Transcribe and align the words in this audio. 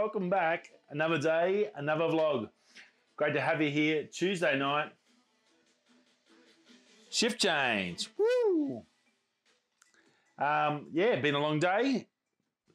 welcome 0.00 0.30
back. 0.30 0.70
Another 0.88 1.18
day, 1.18 1.68
another 1.76 2.04
vlog. 2.04 2.48
Great 3.16 3.34
to 3.34 3.40
have 3.42 3.60
you 3.60 3.68
here 3.68 4.08
Tuesday 4.10 4.58
night. 4.58 4.92
Shift 7.10 7.38
change. 7.38 8.08
Woo! 8.16 8.82
Um, 10.38 10.86
yeah, 10.90 11.20
been 11.20 11.34
a 11.34 11.38
long 11.38 11.58
day. 11.58 12.06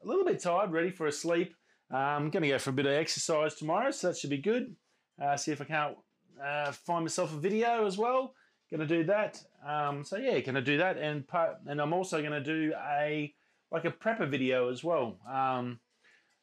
A 0.04 0.08
little 0.08 0.24
bit 0.24 0.40
tired, 0.40 0.72
ready 0.72 0.92
for 0.92 1.08
a 1.08 1.12
sleep. 1.12 1.56
I'm 1.90 2.30
going 2.30 2.44
to 2.44 2.50
go 2.50 2.60
for 2.60 2.70
a 2.70 2.74
bit 2.74 2.86
of 2.86 2.92
exercise 2.92 3.56
tomorrow, 3.56 3.90
so 3.90 4.10
that 4.10 4.18
should 4.18 4.30
be 4.30 4.38
good. 4.38 4.76
Uh, 5.20 5.36
see 5.36 5.52
if 5.52 5.60
I 5.60 5.66
can't 5.66 5.98
uh, 6.40 6.74
find 6.74 7.06
myself 7.06 7.34
a 7.34 7.38
video 7.38 7.88
as 7.88 7.98
well. 7.98 8.36
Going 8.70 8.88
to 8.88 8.98
do 8.98 9.04
that. 9.06 9.42
Um, 9.68 10.04
so 10.06 10.18
yeah, 10.18 10.40
going 10.42 10.54
to 10.54 10.62
do 10.62 10.78
that, 10.78 11.00
and 11.00 11.24
and 11.66 11.82
I'm 11.82 11.92
also 11.92 12.20
going 12.20 12.34
to 12.34 12.44
do 12.44 12.72
a 12.88 13.34
like 13.72 13.86
a 13.86 13.92
prepper 13.92 14.30
video 14.30 14.70
as 14.70 14.84
well. 14.84 15.18
Um, 15.28 15.80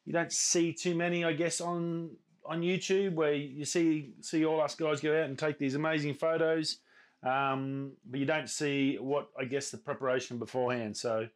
you 0.04 0.12
don't 0.12 0.32
see 0.32 0.72
too 0.72 0.94
many, 0.94 1.24
I 1.24 1.32
guess, 1.32 1.60
on 1.60 2.10
on 2.44 2.60
YouTube 2.60 3.14
where 3.14 3.34
you 3.34 3.64
see 3.64 4.14
see 4.20 4.44
all 4.44 4.60
us 4.60 4.74
guys 4.74 5.00
go 5.00 5.16
out 5.16 5.28
and 5.28 5.38
take 5.38 5.58
these 5.58 5.74
amazing 5.74 6.14
photos, 6.14 6.78
um, 7.22 7.92
but 8.10 8.18
you 8.18 8.26
don't 8.26 8.50
see 8.50 8.96
what 8.96 9.28
I 9.38 9.44
guess 9.44 9.70
the 9.70 9.78
preparation 9.78 10.38
beforehand. 10.38 10.96
So 10.96 11.28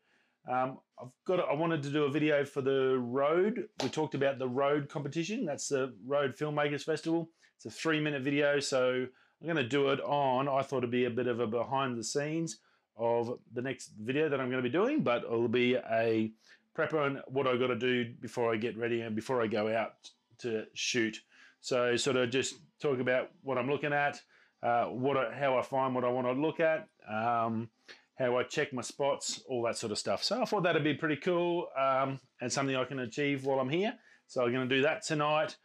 um, 0.51 0.79
I've 1.01 1.09
got 1.27 1.41
I 1.41 1.55
wanted 1.55 1.83
to 1.84 1.91
do 1.91 2.05
a 2.05 2.10
video 2.10 2.45
for 2.45 2.60
the 2.60 2.98
Rode. 2.98 3.69
We 3.83 3.88
talked 3.88 4.15
about 4.15 4.38
the 4.38 4.48
Rode 4.48 4.88
competition. 4.88 5.45
That's 5.45 5.69
the 5.69 5.95
Rode 6.05 6.37
Filmmakers 6.37 6.83
Festival. 6.83 7.29
It's 7.57 7.66
a 7.66 7.71
three 7.71 8.01
minute 8.01 8.23
video, 8.23 8.60
so 8.60 9.07
I'm 9.41 9.46
going 9.46 9.57
to 9.57 9.69
do 9.69 9.91
it 9.91 10.01
on. 10.01 10.48
I 10.48 10.62
thought 10.62 10.79
it'd 10.79 10.90
be 10.90 11.05
a 11.05 11.10
bit 11.10 11.27
of 11.27 11.40
a 11.40 11.46
behind 11.46 11.96
the 11.96 12.05
scenes 12.05 12.59
of 12.96 13.38
the 13.52 13.62
next 13.62 13.93
video 14.01 14.29
that 14.29 14.40
I'm 14.40 14.51
going 14.51 14.62
to 14.62 14.68
be 14.68 14.73
doing, 14.73 15.02
but 15.02 15.23
it'll 15.24 15.49
be 15.49 15.74
a 15.74 16.33
on 16.79 17.21
what 17.29 17.46
I 17.46 17.57
got 17.57 17.69
to 17.69 17.77
do 17.77 18.13
before 18.21 18.52
I 18.52 18.57
get 18.57 18.77
ready 18.77 19.01
and 19.01 19.15
before 19.15 19.43
I 19.43 19.46
go 19.46 19.74
out 19.74 20.10
to 20.38 20.65
shoot. 20.74 21.18
So 21.60 21.96
sort 21.96 22.16
of 22.16 22.30
just 22.30 22.55
talk 22.80 23.01
about 23.01 23.30
what 23.43 23.59
I'm 23.59 23.71
looking 23.71 23.93
at, 23.93 24.21
uh, 24.63 24.85
what 24.85 25.16
I, 25.16 25.35
how 25.35 25.59
I 25.59 25.63
find 25.63 25.95
what 25.95 26.05
I 26.05 26.09
want 26.09 26.27
to 26.27 26.33
look 26.33 26.60
at, 26.60 26.88
um, 27.09 27.68
how 28.18 28.37
I 28.37 28.45
check 28.45 28.73
my 28.73 28.83
spots, 28.83 29.43
all 29.49 29.63
that 29.63 29.77
sort 29.77 29.93
of 29.93 29.99
stuff. 29.99 30.23
So 30.23 30.41
I 30.41 30.45
thought 30.45 30.63
that'd 30.63 30.85
be 30.85 30.95
pretty 30.95 31.16
cool 31.16 31.68
um, 31.79 32.21
and 32.41 32.52
something 32.52 32.77
I 32.77 32.85
can 32.85 33.01
achieve 33.01 33.45
while 33.45 33.61
I'm 33.61 33.68
here. 33.68 33.95
So 34.27 34.45
I'm 34.45 34.52
going 34.52 34.68
to 34.68 34.77
do 34.77 34.83
that 34.83 35.02
tonight. 35.02 35.57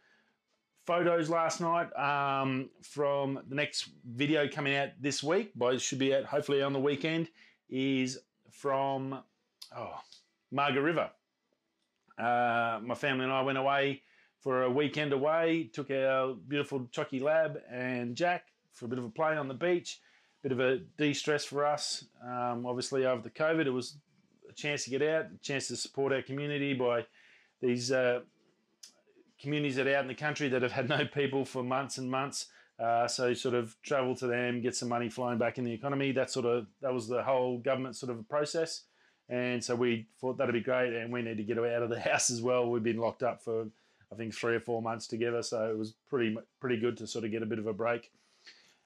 Photos 0.86 1.30
last 1.30 1.60
night 1.60 1.92
um, 1.96 2.68
from 2.82 3.40
the 3.48 3.54
next 3.54 3.90
video 4.04 4.48
coming 4.48 4.74
out 4.74 4.88
this 5.00 5.22
week, 5.22 5.52
but 5.54 5.80
should 5.80 6.00
be 6.00 6.14
out 6.14 6.24
hopefully 6.24 6.60
on 6.62 6.72
the 6.72 6.80
weekend, 6.80 7.28
is 7.70 8.18
from 8.50 9.22
oh, 9.76 9.94
Margaret 10.52 10.82
River. 10.82 11.10
Uh, 12.18 12.78
my 12.84 12.94
family 12.94 13.24
and 13.24 13.32
I 13.32 13.42
went 13.42 13.58
away 13.58 14.02
for 14.40 14.62
a 14.62 14.70
weekend 14.70 15.12
away, 15.12 15.70
took 15.72 15.90
our 15.90 16.34
beautiful 16.34 16.86
Chucky 16.90 17.20
Lab 17.20 17.58
and 17.70 18.14
Jack 18.14 18.46
for 18.72 18.84
a 18.84 18.88
bit 18.88 18.98
of 18.98 19.04
a 19.04 19.08
play 19.08 19.36
on 19.36 19.48
the 19.48 19.54
beach, 19.54 20.00
bit 20.42 20.52
of 20.52 20.60
a 20.60 20.78
de-stress 20.98 21.44
for 21.44 21.64
us. 21.64 22.04
Um, 22.22 22.66
obviously, 22.66 23.06
over 23.06 23.22
the 23.22 23.30
COVID, 23.30 23.66
it 23.66 23.70
was 23.70 23.96
a 24.48 24.52
chance 24.52 24.84
to 24.84 24.90
get 24.90 25.02
out, 25.02 25.26
a 25.26 25.38
chance 25.42 25.68
to 25.68 25.76
support 25.76 26.12
our 26.12 26.22
community 26.22 26.74
by 26.74 27.06
these 27.60 27.92
uh, 27.92 28.20
communities 29.40 29.76
that 29.76 29.86
are 29.86 29.96
out 29.96 30.02
in 30.02 30.08
the 30.08 30.14
country 30.14 30.48
that 30.48 30.62
have 30.62 30.72
had 30.72 30.88
no 30.88 31.06
people 31.06 31.44
for 31.44 31.62
months 31.62 31.98
and 31.98 32.10
months. 32.10 32.46
Uh, 32.78 33.06
so 33.06 33.32
sort 33.32 33.54
of 33.54 33.76
travel 33.82 34.16
to 34.16 34.26
them, 34.26 34.60
get 34.60 34.74
some 34.74 34.88
money 34.88 35.08
flowing 35.08 35.38
back 35.38 35.56
in 35.56 35.64
the 35.64 35.72
economy. 35.72 36.10
That 36.10 36.30
sort 36.30 36.46
of 36.46 36.66
that 36.80 36.92
was 36.92 37.06
the 37.06 37.22
whole 37.22 37.58
government 37.58 37.96
sort 37.96 38.10
of 38.10 38.28
process. 38.28 38.82
And 39.32 39.64
so 39.64 39.74
we 39.74 40.06
thought 40.20 40.36
that'd 40.36 40.52
be 40.52 40.60
great, 40.60 40.92
and 40.92 41.10
we 41.10 41.22
need 41.22 41.38
to 41.38 41.42
get 41.42 41.56
out 41.56 41.82
of 41.82 41.88
the 41.88 41.98
house 42.10 42.30
as 42.30 42.42
well. 42.42 42.68
We've 42.68 42.82
been 42.82 42.98
locked 42.98 43.22
up 43.22 43.42
for 43.42 43.66
I 44.12 44.14
think 44.14 44.34
three 44.34 44.54
or 44.54 44.60
four 44.60 44.82
months 44.82 45.06
together, 45.06 45.42
so 45.42 45.70
it 45.70 45.78
was 45.78 45.94
pretty 46.10 46.36
pretty 46.60 46.76
good 46.76 46.98
to 46.98 47.06
sort 47.06 47.24
of 47.24 47.30
get 47.30 47.42
a 47.42 47.46
bit 47.46 47.58
of 47.58 47.66
a 47.66 47.72
break. 47.72 48.12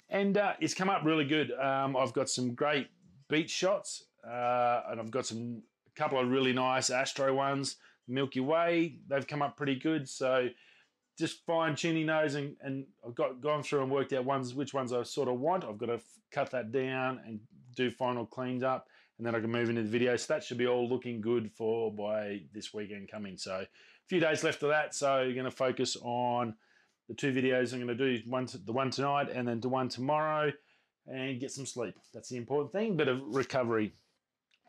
And 0.09 0.39
uh, 0.39 0.53
it's 0.61 0.73
come 0.73 0.89
up 0.89 1.05
really 1.05 1.25
good. 1.25 1.51
Um, 1.51 1.97
I've 1.97 2.13
got 2.13 2.31
some 2.31 2.55
great 2.55 2.87
beach 3.29 3.51
shots, 3.51 4.05
uh, 4.25 4.83
and 4.89 5.01
I've 5.01 5.11
got 5.11 5.27
some 5.27 5.63
a 5.89 6.01
couple 6.01 6.21
of 6.21 6.29
really 6.31 6.53
nice 6.53 6.91
Astro 6.91 7.35
ones. 7.35 7.77
Milky 8.07 8.39
Way, 8.39 8.99
they've 9.09 9.27
come 9.27 9.43
up 9.43 9.57
pretty 9.57 9.75
good. 9.75 10.09
So 10.09 10.49
just 11.19 11.45
fine 11.45 11.75
tuning 11.75 12.07
those, 12.07 12.37
and, 12.37 12.55
and 12.61 12.87
I've 13.05 13.17
got 13.17 13.41
gone 13.41 13.65
through 13.65 13.83
and 13.83 13.91
worked 13.91 14.13
out 14.13 14.25
ones 14.25 14.55
which 14.55 14.75
ones 14.75 14.93
I 14.93 15.03
sort 15.03 15.27
of 15.27 15.41
want. 15.41 15.65
I've 15.65 15.79
got 15.79 15.87
to 15.87 15.95
f- 15.95 16.05
cut 16.31 16.53
that 16.53 16.71
down 16.71 17.21
and 17.27 17.41
do 17.75 17.91
final 17.91 18.25
cleans 18.25 18.63
up 18.63 18.87
and 19.19 19.27
then 19.27 19.35
I 19.35 19.41
can 19.41 19.51
move 19.51 19.71
into 19.71 19.83
the 19.83 19.89
video. 19.89 20.17
So 20.17 20.35
that 20.35 20.45
should 20.45 20.59
be 20.59 20.67
all 20.67 20.89
looking 20.89 21.21
good 21.21 21.51
for 21.53 21.93
by 21.93 22.43
this 22.53 22.75
weekend 22.75 23.11
coming. 23.11 23.37
So 23.37 23.55
a 23.55 23.67
few 24.09 24.21
days 24.21 24.45
left 24.45 24.63
of 24.63 24.69
that. 24.71 24.95
So 24.95 25.23
you're 25.23 25.33
going 25.33 25.45
to 25.45 25.51
focus 25.51 25.97
on 26.03 26.55
the 27.09 27.15
two 27.15 27.33
videos 27.33 27.73
I'm 27.73 27.85
going 27.85 27.97
to 27.97 28.19
do, 28.19 28.23
one 28.29 28.47
to, 28.47 28.59
the 28.59 28.73
one 28.73 28.91
tonight 28.91 29.29
and 29.33 29.47
then 29.47 29.61
the 29.61 29.69
one 29.69 29.89
tomorrow 29.89 30.53
and 31.07 31.41
get 31.41 31.51
some 31.51 31.67
sleep. 31.67 31.95
That's 32.13 32.29
the 32.29 32.37
important 32.37 32.73
thing, 32.73 32.97
bit 32.97 33.09
of 33.09 33.21
recovery. 33.25 33.93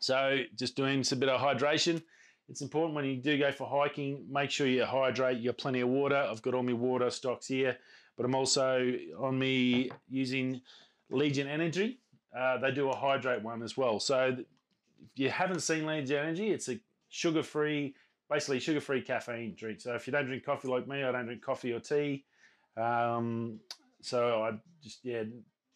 So 0.00 0.42
just 0.56 0.76
doing 0.76 1.02
some 1.02 1.18
bit 1.18 1.28
of 1.28 1.40
hydration. 1.40 2.02
It's 2.48 2.62
important 2.62 2.94
when 2.94 3.04
you 3.04 3.16
do 3.16 3.36
go 3.36 3.52
for 3.52 3.68
hiking, 3.68 4.24
make 4.30 4.50
sure 4.50 4.66
you 4.66 4.84
hydrate, 4.84 5.38
you 5.38 5.50
have 5.50 5.58
plenty 5.58 5.80
of 5.80 5.88
water. 5.88 6.16
I've 6.16 6.40
got 6.40 6.54
all 6.54 6.62
my 6.62 6.72
water 6.72 7.10
stocks 7.10 7.46
here, 7.46 7.76
but 8.16 8.24
I'm 8.24 8.34
also 8.34 8.94
on 9.18 9.38
me 9.38 9.90
using 10.08 10.62
Legion 11.10 11.48
Energy 11.48 11.98
uh, 12.36 12.58
they 12.58 12.70
do 12.70 12.90
a 12.90 12.96
hydrate 12.96 13.42
one 13.42 13.62
as 13.62 13.76
well. 13.76 14.00
So 14.00 14.36
if 14.38 14.46
you 15.16 15.30
haven't 15.30 15.60
seen 15.60 15.86
Legion 15.86 16.18
Energy, 16.18 16.50
it's 16.50 16.68
a 16.68 16.78
sugar-free, 17.08 17.94
basically 18.30 18.60
sugar-free 18.60 19.02
caffeine 19.02 19.54
drink. 19.56 19.80
So 19.80 19.94
if 19.94 20.06
you 20.06 20.12
don't 20.12 20.26
drink 20.26 20.44
coffee 20.44 20.68
like 20.68 20.86
me, 20.86 21.04
I 21.04 21.12
don't 21.12 21.26
drink 21.26 21.42
coffee 21.42 21.72
or 21.72 21.80
tea. 21.80 22.24
Um, 22.76 23.60
so 24.00 24.42
I 24.42 24.52
just 24.82 25.04
yeah, 25.04 25.24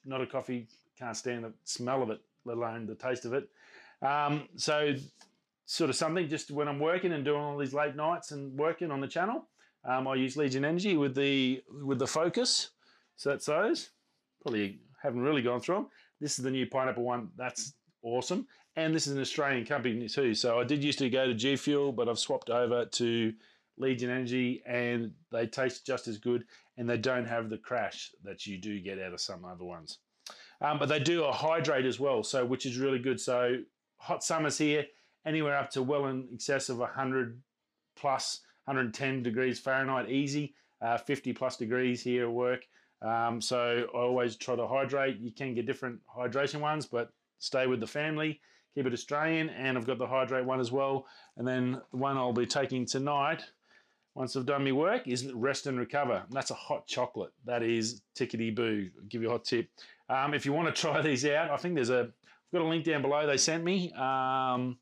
not 0.05 0.21
a 0.21 0.27
coffee. 0.27 0.69
Can't 0.99 1.17
stand 1.17 1.45
the 1.45 1.53
smell 1.65 2.03
of 2.03 2.11
it, 2.11 2.21
let 2.45 2.57
alone 2.57 2.87
the 2.87 2.95
taste 2.95 3.25
of 3.25 3.33
it. 3.33 3.49
Um, 4.03 4.49
so 4.57 4.95
sort 5.65 5.91
of 5.91 5.97
something 5.97 6.29
just 6.29 6.51
when 6.51 6.69
I'm 6.69 6.79
working 6.79 7.13
and 7.13 7.25
doing 7.25 7.41
all 7.41 7.57
these 7.57 7.75
late 7.75 7.97
nights 7.97 8.31
and 8.33 8.57
working 8.59 8.91
on 8.91 9.01
the 9.01 9.09
channel. 9.09 9.49
Um, 9.85 10.07
I 10.07 10.15
use 10.15 10.37
Legion 10.37 10.65
Energy 10.65 10.97
with 10.97 11.15
the 11.15 11.63
with 11.83 11.99
the 11.99 12.07
focus. 12.07 12.71
So 13.17 13.31
that's 13.31 13.47
those. 13.47 13.91
Probably 14.43 14.81
haven't 15.03 15.23
really 15.23 15.43
gone 15.43 15.61
through 15.61 15.75
them. 15.77 15.87
This 16.23 16.39
is 16.39 16.45
the 16.45 16.53
new 16.53 16.67
pineapple 16.67 17.03
one. 17.03 17.31
That's 17.37 17.75
awesome. 18.03 18.47
And 18.77 18.95
this 18.95 19.09
is 19.09 19.15
an 19.15 19.21
Australian 19.21 19.67
company 19.67 20.09
too. 20.09 20.35
So 20.35 20.61
I 20.61 20.65
did 20.65 20.85
used 20.85 21.01
to 21.01 21.11
go 21.11 21.27
to 21.27 21.35
G 21.35 21.57
Fuel, 21.57 21.91
but 21.91 22.09
I've 22.09 22.19
swapped 22.19 22.49
over 22.49 22.85
to 22.85 23.33
Legion 23.77 24.09
Energy 24.09 24.63
and 24.65 25.11
they 25.33 25.49
taste 25.49 25.85
just 25.85 26.07
as 26.07 26.19
good 26.19 26.45
and 26.79 26.89
they 26.89 26.97
don't 26.97 27.27
have 27.27 27.51
the 27.51 27.59
crash 27.59 28.13
that 28.23 28.47
you 28.47 28.57
do 28.57 28.81
get 28.81 29.01
out 29.01 29.13
of 29.13 29.21
some 29.21 29.45
other 29.45 29.65
ones. 29.65 29.99
Um, 30.61 30.79
but 30.79 30.89
they 30.89 31.01
do 31.01 31.25
a 31.25 31.33
hydrate 31.33 31.87
as 31.87 31.99
well, 31.99 32.23
so 32.23 32.47
which 32.47 32.67
is 32.67 32.79
really 32.79 33.01
good. 33.01 33.21
So 33.21 33.57
hot 33.97 34.23
summers 34.23 34.57
here, 34.57 34.87
anywhere 35.27 35.57
up 35.57 35.71
to 35.71 35.83
well 35.83 36.07
in 36.07 36.29
excess 36.33 36.69
of 36.69 36.79
100 36.79 37.43
plus 37.97 38.43
110 38.67 39.25
degrees 39.25 39.59
Fahrenheit 39.59 40.09
easy, 40.09 40.55
uh, 40.81 40.99
50 40.99 41.33
plus 41.33 41.57
degrees 41.57 42.01
here 42.01 42.27
at 42.27 42.33
work. 42.33 42.65
Um, 43.03 43.41
so 43.41 43.87
I 43.93 43.97
always 43.97 44.37
try 44.37 44.57
to 44.57 44.67
hydrate. 44.67 45.19
You 45.19 45.33
can 45.33 45.55
get 45.55 45.67
different 45.67 46.01
hydration 46.17 46.61
ones, 46.61 46.87
but 46.87 47.13
stay 47.39 47.67
with 47.67 47.81
the 47.81 47.87
family. 47.87 48.41
Keep 48.75 48.87
it 48.87 48.93
Australian, 48.93 49.51
and 49.51 49.77
I've 49.77 49.87
got 49.87 49.99
the 49.99 50.07
hydrate 50.07 50.47
one 50.47 50.61
as 50.61 50.73
well. 50.73 51.07
And 51.37 51.47
then 51.47 51.81
the 51.91 51.97
one 51.97 52.17
I'll 52.17 52.33
be 52.33 52.47
taking 52.47 52.87
tonight, 52.87 53.43
once 54.15 54.35
I've 54.35 54.47
done 54.47 54.65
my 54.65 54.73
work, 54.73 55.07
is 55.07 55.31
rest 55.33 55.67
and 55.67 55.79
recover. 55.79 56.23
And 56.27 56.33
that's 56.33 56.51
a 56.51 56.55
hot 56.55 56.87
chocolate. 56.87 57.33
That 57.45 57.63
is 57.63 58.01
tickety 58.17 58.55
boo. 58.55 58.89
Give 59.09 59.23
you 59.23 59.29
a 59.29 59.33
hot 59.33 59.45
tip. 59.45 59.69
Um, 60.09 60.33
if 60.33 60.47
you 60.47 60.53
want 60.53 60.75
to 60.75 60.81
try 60.81 61.03
these 61.03 61.27
out, 61.27 61.51
I 61.51 61.57
think 61.57 61.75
there's 61.75 61.91
a. 61.91 62.01
I've 62.01 62.59
got 62.59 62.67
a 62.67 62.69
link 62.69 62.85
down 62.85 63.03
below. 63.03 63.27
They 63.27 63.39
sent 63.39 63.65
me. 63.65 63.93
Um, 63.93 64.79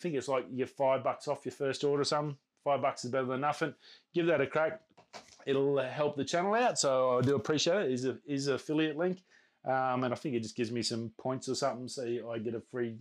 I 0.00 0.02
think 0.02 0.14
it's 0.14 0.28
like 0.28 0.46
you 0.50 0.58
get 0.58 0.70
five 0.70 1.04
bucks 1.04 1.28
off 1.28 1.44
your 1.44 1.52
first 1.52 1.84
order 1.84 2.02
or 2.02 2.04
something. 2.04 2.36
Five 2.64 2.82
bucks 2.82 3.04
is 3.04 3.10
better 3.10 3.26
than 3.26 3.42
nothing. 3.42 3.74
Give 4.14 4.26
that 4.26 4.40
a 4.40 4.46
crack 4.46 4.80
it'll 5.50 5.78
help 5.78 6.16
the 6.16 6.24
channel 6.24 6.54
out. 6.54 6.78
So 6.78 7.18
I 7.18 7.22
do 7.22 7.34
appreciate 7.34 7.86
it. 7.86 7.92
Is 7.92 8.04
a 8.06 8.18
is 8.26 8.46
affiliate 8.48 8.96
link, 8.96 9.22
um, 9.64 10.04
and 10.04 10.12
I 10.14 10.16
think 10.16 10.34
it 10.34 10.42
just 10.42 10.56
gives 10.56 10.72
me 10.72 10.82
some 10.82 11.12
points 11.18 11.48
or 11.48 11.54
something, 11.54 11.88
so 11.88 12.04
I 12.32 12.38
get 12.38 12.54
a 12.54 12.62
free 12.70 12.96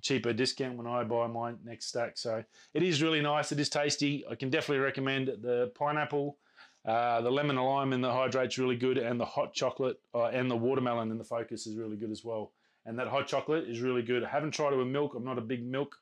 cheaper 0.00 0.32
discount 0.32 0.76
when 0.76 0.86
I 0.86 1.02
buy 1.02 1.26
my 1.26 1.54
next 1.64 1.86
stack. 1.86 2.16
So 2.16 2.44
it 2.74 2.82
is 2.82 3.02
really 3.02 3.20
nice. 3.20 3.50
It 3.50 3.58
is 3.58 3.68
tasty. 3.68 4.24
I 4.30 4.36
can 4.36 4.50
definitely 4.50 4.84
recommend 4.84 5.26
the 5.26 5.72
pineapple. 5.74 6.38
Uh, 6.86 7.20
the 7.20 7.30
lemon 7.30 7.58
and 7.58 7.66
lime 7.66 7.92
in 7.92 8.00
the 8.00 8.12
hydrate's 8.12 8.58
really 8.58 8.76
good, 8.76 8.96
and 8.96 9.20
the 9.20 9.24
hot 9.24 9.52
chocolate 9.52 10.00
uh, 10.14 10.26
and 10.26 10.50
the 10.50 10.56
watermelon 10.56 11.10
in 11.10 11.18
the 11.18 11.24
focus 11.24 11.66
is 11.66 11.76
really 11.76 11.96
good 11.96 12.10
as 12.10 12.24
well. 12.24 12.52
And 12.86 12.98
that 12.98 13.08
hot 13.08 13.26
chocolate 13.26 13.68
is 13.68 13.80
really 13.80 14.02
good. 14.02 14.24
I 14.24 14.28
haven't 14.28 14.52
tried 14.52 14.72
it 14.72 14.76
with 14.76 14.86
milk. 14.86 15.14
I'm 15.14 15.24
not 15.24 15.36
a 15.36 15.42
big 15.42 15.66
milk 15.66 15.96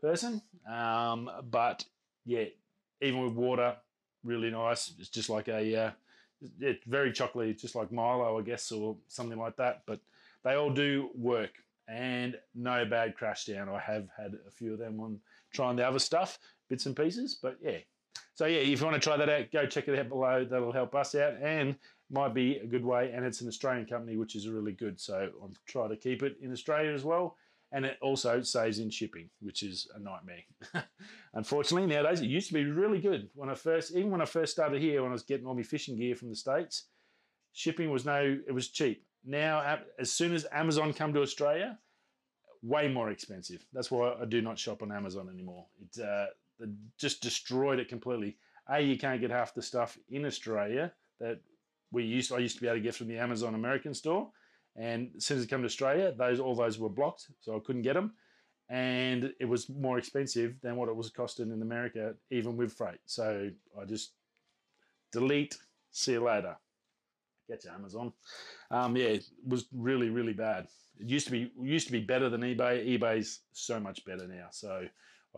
person, 0.00 0.42
um, 0.70 1.30
but 1.50 1.84
yeah, 2.26 2.44
even 3.00 3.24
with 3.24 3.34
water, 3.34 3.76
really 4.24 4.50
nice. 4.50 4.92
It's 4.98 5.08
just 5.08 5.30
like 5.30 5.48
a, 5.48 5.76
uh, 5.76 5.90
it's 6.60 6.84
very 6.86 7.12
chocolatey, 7.12 7.60
just 7.60 7.74
like 7.74 7.92
Milo, 7.92 8.38
I 8.38 8.42
guess, 8.42 8.72
or 8.72 8.96
something 9.08 9.38
like 9.38 9.56
that. 9.56 9.82
But 9.86 10.00
they 10.42 10.54
all 10.54 10.70
do 10.70 11.10
work 11.14 11.52
and 11.88 12.36
no 12.54 12.84
bad 12.84 13.16
crash 13.16 13.46
down. 13.46 13.68
I 13.68 13.80
have 13.80 14.08
had 14.16 14.38
a 14.46 14.50
few 14.50 14.72
of 14.72 14.78
them 14.78 15.00
on 15.00 15.20
trying 15.52 15.76
the 15.76 15.86
other 15.86 15.98
stuff, 15.98 16.38
bits 16.68 16.86
and 16.86 16.96
pieces. 16.96 17.38
But 17.42 17.58
yeah, 17.62 17.78
so 18.34 18.46
yeah, 18.46 18.60
if 18.60 18.80
you 18.80 18.86
want 18.86 18.94
to 18.94 19.06
try 19.06 19.16
that 19.16 19.28
out, 19.28 19.52
go 19.52 19.66
check 19.66 19.88
it 19.88 19.98
out 19.98 20.08
below. 20.08 20.44
That'll 20.44 20.72
help 20.72 20.94
us 20.94 21.14
out 21.14 21.34
and 21.42 21.76
might 22.10 22.32
be 22.32 22.56
a 22.56 22.66
good 22.66 22.84
way. 22.84 23.12
And 23.12 23.24
it's 23.24 23.40
an 23.40 23.48
Australian 23.48 23.86
company, 23.86 24.16
which 24.16 24.34
is 24.34 24.48
really 24.48 24.72
good. 24.72 25.00
So 25.00 25.30
I'm 25.42 25.52
trying 25.66 25.90
to 25.90 25.96
keep 25.96 26.22
it 26.22 26.36
in 26.40 26.52
Australia 26.52 26.92
as 26.92 27.04
well. 27.04 27.36
And 27.72 27.84
it 27.84 27.98
also 28.02 28.42
saves 28.42 28.80
in 28.80 28.90
shipping, 28.90 29.30
which 29.40 29.62
is 29.62 29.88
a 29.94 30.00
nightmare. 30.00 30.42
Unfortunately, 31.34 31.86
nowadays 31.86 32.20
it 32.20 32.26
used 32.26 32.48
to 32.48 32.54
be 32.54 32.64
really 32.64 33.00
good. 33.00 33.28
When 33.34 33.48
I 33.48 33.54
first, 33.54 33.94
even 33.94 34.10
when 34.10 34.20
I 34.20 34.24
first 34.24 34.52
started 34.52 34.82
here, 34.82 35.02
when 35.02 35.12
I 35.12 35.14
was 35.14 35.22
getting 35.22 35.46
all 35.46 35.54
my 35.54 35.62
fishing 35.62 35.96
gear 35.96 36.16
from 36.16 36.30
the 36.30 36.36
states, 36.36 36.86
shipping 37.52 37.90
was 37.90 38.04
no, 38.04 38.38
it 38.46 38.52
was 38.52 38.68
cheap. 38.68 39.04
Now, 39.24 39.78
as 39.98 40.12
soon 40.12 40.34
as 40.34 40.46
Amazon 40.50 40.92
come 40.92 41.12
to 41.12 41.22
Australia, 41.22 41.78
way 42.62 42.88
more 42.88 43.10
expensive. 43.10 43.64
That's 43.72 43.90
why 43.90 44.14
I 44.20 44.24
do 44.24 44.42
not 44.42 44.58
shop 44.58 44.82
on 44.82 44.92
Amazon 44.92 45.28
anymore. 45.32 45.66
It 45.80 46.02
uh, 46.02 46.26
just 46.98 47.22
destroyed 47.22 47.78
it 47.78 47.88
completely. 47.88 48.36
A, 48.68 48.80
you 48.80 48.98
can't 48.98 49.20
get 49.20 49.30
half 49.30 49.54
the 49.54 49.62
stuff 49.62 49.98
in 50.08 50.24
Australia 50.24 50.92
that 51.18 51.40
we 51.90 52.04
used. 52.04 52.32
I 52.32 52.38
used 52.38 52.56
to 52.56 52.62
be 52.62 52.68
able 52.68 52.78
to 52.78 52.82
get 52.82 52.94
from 52.94 53.08
the 53.08 53.18
Amazon 53.18 53.54
American 53.54 53.94
store, 53.94 54.30
and 54.76 55.10
as 55.16 55.26
soon 55.26 55.38
as 55.38 55.44
it 55.44 55.50
came 55.50 55.60
to 55.60 55.66
Australia, 55.66 56.12
those 56.16 56.40
all 56.40 56.54
those 56.54 56.78
were 56.78 56.88
blocked, 56.88 57.26
so 57.40 57.56
I 57.56 57.60
couldn't 57.60 57.82
get 57.82 57.94
them, 57.94 58.12
and 58.68 59.32
it 59.40 59.46
was 59.46 59.68
more 59.68 59.98
expensive 59.98 60.54
than 60.62 60.76
what 60.76 60.88
it 60.88 60.96
was 60.96 61.10
costing 61.10 61.50
in 61.50 61.62
America, 61.62 62.14
even 62.30 62.56
with 62.56 62.72
freight. 62.72 63.00
So 63.06 63.50
I 63.80 63.84
just 63.84 64.12
delete. 65.12 65.56
See 65.90 66.12
you 66.12 66.24
later. 66.24 66.56
Get 67.48 67.64
you 67.64 67.70
Amazon. 67.70 68.12
Um, 68.70 68.96
yeah, 68.96 69.06
it 69.06 69.24
was 69.46 69.66
really 69.72 70.08
really 70.08 70.32
bad. 70.34 70.68
It 70.98 71.08
used 71.08 71.26
to 71.26 71.32
be 71.32 71.50
used 71.60 71.86
to 71.86 71.92
be 71.92 72.00
better 72.00 72.28
than 72.28 72.42
eBay. 72.42 72.98
eBay's 72.98 73.40
so 73.52 73.80
much 73.80 74.04
better 74.04 74.28
now. 74.28 74.48
So 74.50 74.86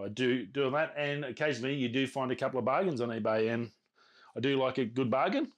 I 0.02 0.08
do 0.08 0.46
do 0.46 0.70
that, 0.70 0.94
and 0.96 1.24
occasionally 1.24 1.74
you 1.74 1.88
do 1.88 2.06
find 2.06 2.30
a 2.30 2.36
couple 2.36 2.58
of 2.58 2.64
bargains 2.64 3.00
on 3.00 3.08
eBay, 3.08 3.52
and 3.52 3.70
I 4.36 4.40
do 4.40 4.58
like 4.58 4.78
a 4.78 4.84
good 4.84 5.10
bargain, 5.10 5.52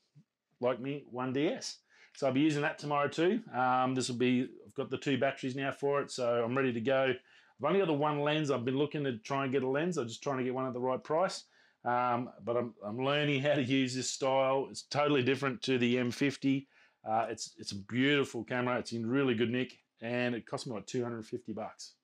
like 0.61 0.81
me 0.81 1.05
one 1.11 1.33
DS. 1.33 1.79
So 2.17 2.27
I'll 2.27 2.33
be 2.33 2.41
using 2.41 2.63
that 2.63 2.79
tomorrow 2.79 3.09
too. 3.09 3.41
Um, 3.55 3.95
this 3.95 4.09
will 4.09 4.17
be 4.17 4.49
I've 4.67 4.75
got 4.75 4.91
the 4.91 4.99
two 4.99 5.19
batteries 5.19 5.57
now 5.57 5.73
for 5.73 6.01
it, 6.01 6.11
so 6.11 6.43
I'm 6.45 6.57
ready 6.57 6.73
to 6.73 6.81
go. 6.81 7.13
I've 7.13 7.65
only 7.65 7.81
got 7.81 7.87
the 7.87 7.95
one 7.95 8.21
lens. 8.21 8.51
I've 8.51 8.65
been 8.65 8.79
looking 8.79 9.05
to 9.05 9.19
try 9.19 9.45
and 9.45 9.53
get 9.53 9.63
a 9.63 9.69
lens. 9.69 9.97
I'm 9.97 10.09
just 10.09 10.23
trying 10.23 10.39
to 10.39 10.45
get 10.45 10.55
one 10.55 10.67
at 10.67 10.73
the 10.73 10.81
right 10.81 11.03
price. 11.03 11.45
Um, 11.85 12.31
but 12.45 12.57
I'm, 12.57 12.75
I'm 12.85 12.99
learning 12.99 13.43
how 13.43 13.55
to 13.55 13.63
use 13.63 13.95
this 13.95 14.11
style. 14.11 14.69
It's 14.71 14.83
totally 14.83 15.23
different 15.23 15.61
to 15.63 15.77
the 15.79 15.97
M50. 15.97 16.67
Uh, 17.09 17.27
it's 17.29 17.53
it's 17.59 17.73
a 17.73 17.77
beautiful 17.77 18.45
camera. 18.45 18.79
It's 18.79 18.93
in 18.93 19.07
really 19.07 19.35
good 19.35 19.51
nick, 19.51 19.79
and 20.01 20.35
it 20.35 20.47
cost 20.47 20.67
me 20.67 20.75
like 20.75 20.87
250 20.87 21.53
bucks 21.53 21.95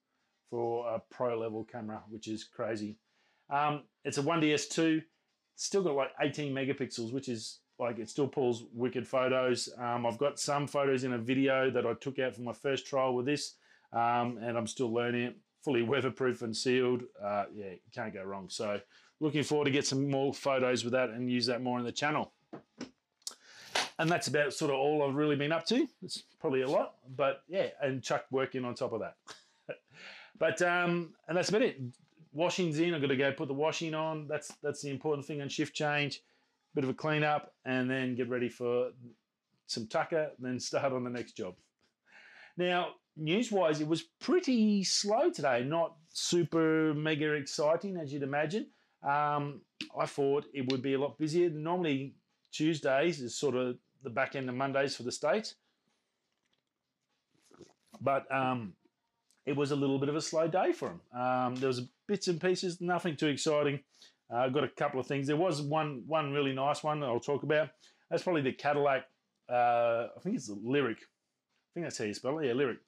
for 0.49 0.87
a 0.93 1.01
pro 1.09 1.39
level 1.39 1.63
camera, 1.63 2.03
which 2.09 2.27
is 2.27 2.43
crazy. 2.43 2.97
Um, 3.49 3.83
it's 4.05 4.17
a 4.17 4.23
1DS2, 4.23 5.01
still 5.55 5.83
got 5.83 5.95
like 5.95 6.11
18 6.21 6.53
megapixels, 6.53 7.11
which 7.11 7.29
is 7.29 7.59
like 7.81 7.97
it 7.97 8.09
still 8.09 8.27
pulls 8.27 8.63
wicked 8.73 9.07
photos. 9.07 9.67
Um, 9.77 10.05
I've 10.05 10.19
got 10.19 10.39
some 10.39 10.67
photos 10.67 11.03
in 11.03 11.13
a 11.13 11.17
video 11.17 11.71
that 11.71 11.85
I 11.85 11.93
took 11.95 12.19
out 12.19 12.35
for 12.35 12.41
my 12.41 12.53
first 12.53 12.85
trial 12.85 13.15
with 13.15 13.25
this, 13.25 13.55
um, 13.91 14.37
and 14.41 14.57
I'm 14.57 14.67
still 14.67 14.93
learning 14.93 15.23
it. 15.23 15.37
Fully 15.63 15.81
weatherproof 15.93 16.43
and 16.43 16.55
sealed. 16.55 17.03
Uh, 17.21 17.45
yeah, 17.53 17.73
can't 17.93 18.13
go 18.13 18.23
wrong. 18.23 18.45
So, 18.49 18.79
looking 19.19 19.43
forward 19.43 19.65
to 19.65 19.71
get 19.71 19.85
some 19.85 20.09
more 20.09 20.33
photos 20.33 20.83
with 20.83 20.93
that 20.93 21.09
and 21.09 21.29
use 21.29 21.47
that 21.47 21.61
more 21.61 21.79
in 21.79 21.85
the 21.85 21.91
channel. 21.91 22.31
And 23.99 24.09
that's 24.09 24.27
about 24.27 24.53
sort 24.53 24.71
of 24.71 24.77
all 24.77 25.03
I've 25.03 25.15
really 25.15 25.35
been 25.35 25.51
up 25.51 25.65
to. 25.67 25.87
It's 26.01 26.23
probably 26.39 26.61
a 26.61 26.69
lot, 26.69 26.95
but 27.15 27.43
yeah, 27.47 27.67
and 27.81 28.01
Chuck 28.01 28.25
working 28.31 28.63
on 28.63 28.75
top 28.75 28.93
of 28.93 29.01
that. 29.01 29.15
But 30.39 30.59
um, 30.63 31.13
and 31.27 31.37
that's 31.37 31.49
about 31.49 31.61
it. 31.61 31.79
Washing's 32.33 32.79
in. 32.79 32.95
I've 32.95 33.01
got 33.01 33.09
to 33.09 33.15
go 33.15 33.31
put 33.31 33.47
the 33.47 33.53
washing 33.53 33.93
on. 33.93 34.27
That's 34.27 34.51
that's 34.63 34.81
the 34.81 34.89
important 34.89 35.27
thing 35.27 35.39
on 35.39 35.49
shift 35.49 35.75
change. 35.75 36.23
Bit 36.73 36.83
of 36.85 36.89
a 36.89 36.93
clean 36.93 37.23
up, 37.23 37.53
and 37.65 37.89
then 37.89 38.15
get 38.15 38.29
ready 38.29 38.49
for 38.49 38.91
some 39.67 39.87
tucker. 39.87 40.31
Then 40.39 40.59
start 40.59 40.93
on 40.93 41.03
the 41.03 41.09
next 41.09 41.33
job. 41.33 41.55
Now, 42.57 42.89
news-wise, 43.17 43.81
it 43.81 43.87
was 43.87 44.03
pretty 44.19 44.83
slow 44.83 45.29
today. 45.31 45.63
Not 45.63 45.95
super 46.09 46.93
mega 46.93 47.33
exciting 47.33 47.97
as 47.97 48.13
you'd 48.13 48.23
imagine. 48.23 48.67
Um, 49.03 49.61
I 49.97 50.05
thought 50.05 50.45
it 50.53 50.71
would 50.71 50.81
be 50.81 50.93
a 50.93 50.99
lot 50.99 51.17
busier. 51.17 51.49
Normally, 51.49 52.15
Tuesdays 52.51 53.21
is 53.21 53.37
sort 53.37 53.55
of 53.55 53.77
the 54.03 54.09
back 54.09 54.35
end 54.35 54.49
of 54.49 54.55
Mondays 54.55 54.95
for 54.95 55.03
the 55.03 55.11
states, 55.11 55.55
but 57.99 58.25
um, 58.33 58.73
it 59.45 59.55
was 59.55 59.71
a 59.71 59.75
little 59.75 59.99
bit 59.99 60.09
of 60.09 60.15
a 60.15 60.21
slow 60.21 60.47
day 60.47 60.71
for 60.71 60.89
him. 60.89 61.01
Um, 61.19 61.55
there 61.55 61.67
was 61.67 61.81
bits 62.07 62.27
and 62.27 62.41
pieces, 62.41 62.81
nothing 62.81 63.15
too 63.15 63.27
exciting. 63.27 63.79
Uh, 64.31 64.37
I've 64.37 64.53
got 64.53 64.63
a 64.63 64.69
couple 64.69 64.99
of 64.99 65.07
things. 65.07 65.27
There 65.27 65.35
was 65.35 65.61
one 65.61 66.03
one 66.07 66.31
really 66.31 66.53
nice 66.53 66.83
one 66.83 66.99
that 67.01 67.07
I'll 67.07 67.19
talk 67.19 67.43
about. 67.43 67.69
That's 68.09 68.23
probably 68.23 68.41
the 68.41 68.53
Cadillac. 68.53 69.05
Uh, 69.49 70.07
I 70.15 70.19
think 70.21 70.35
it's 70.35 70.47
the 70.47 70.55
Lyriq. 70.55 70.97
I 70.97 71.73
think 71.73 71.85
that's 71.85 71.97
how 71.97 72.05
you 72.05 72.13
spell 72.13 72.39
it. 72.39 72.47
Yeah, 72.47 72.53
Lyric. 72.53 72.79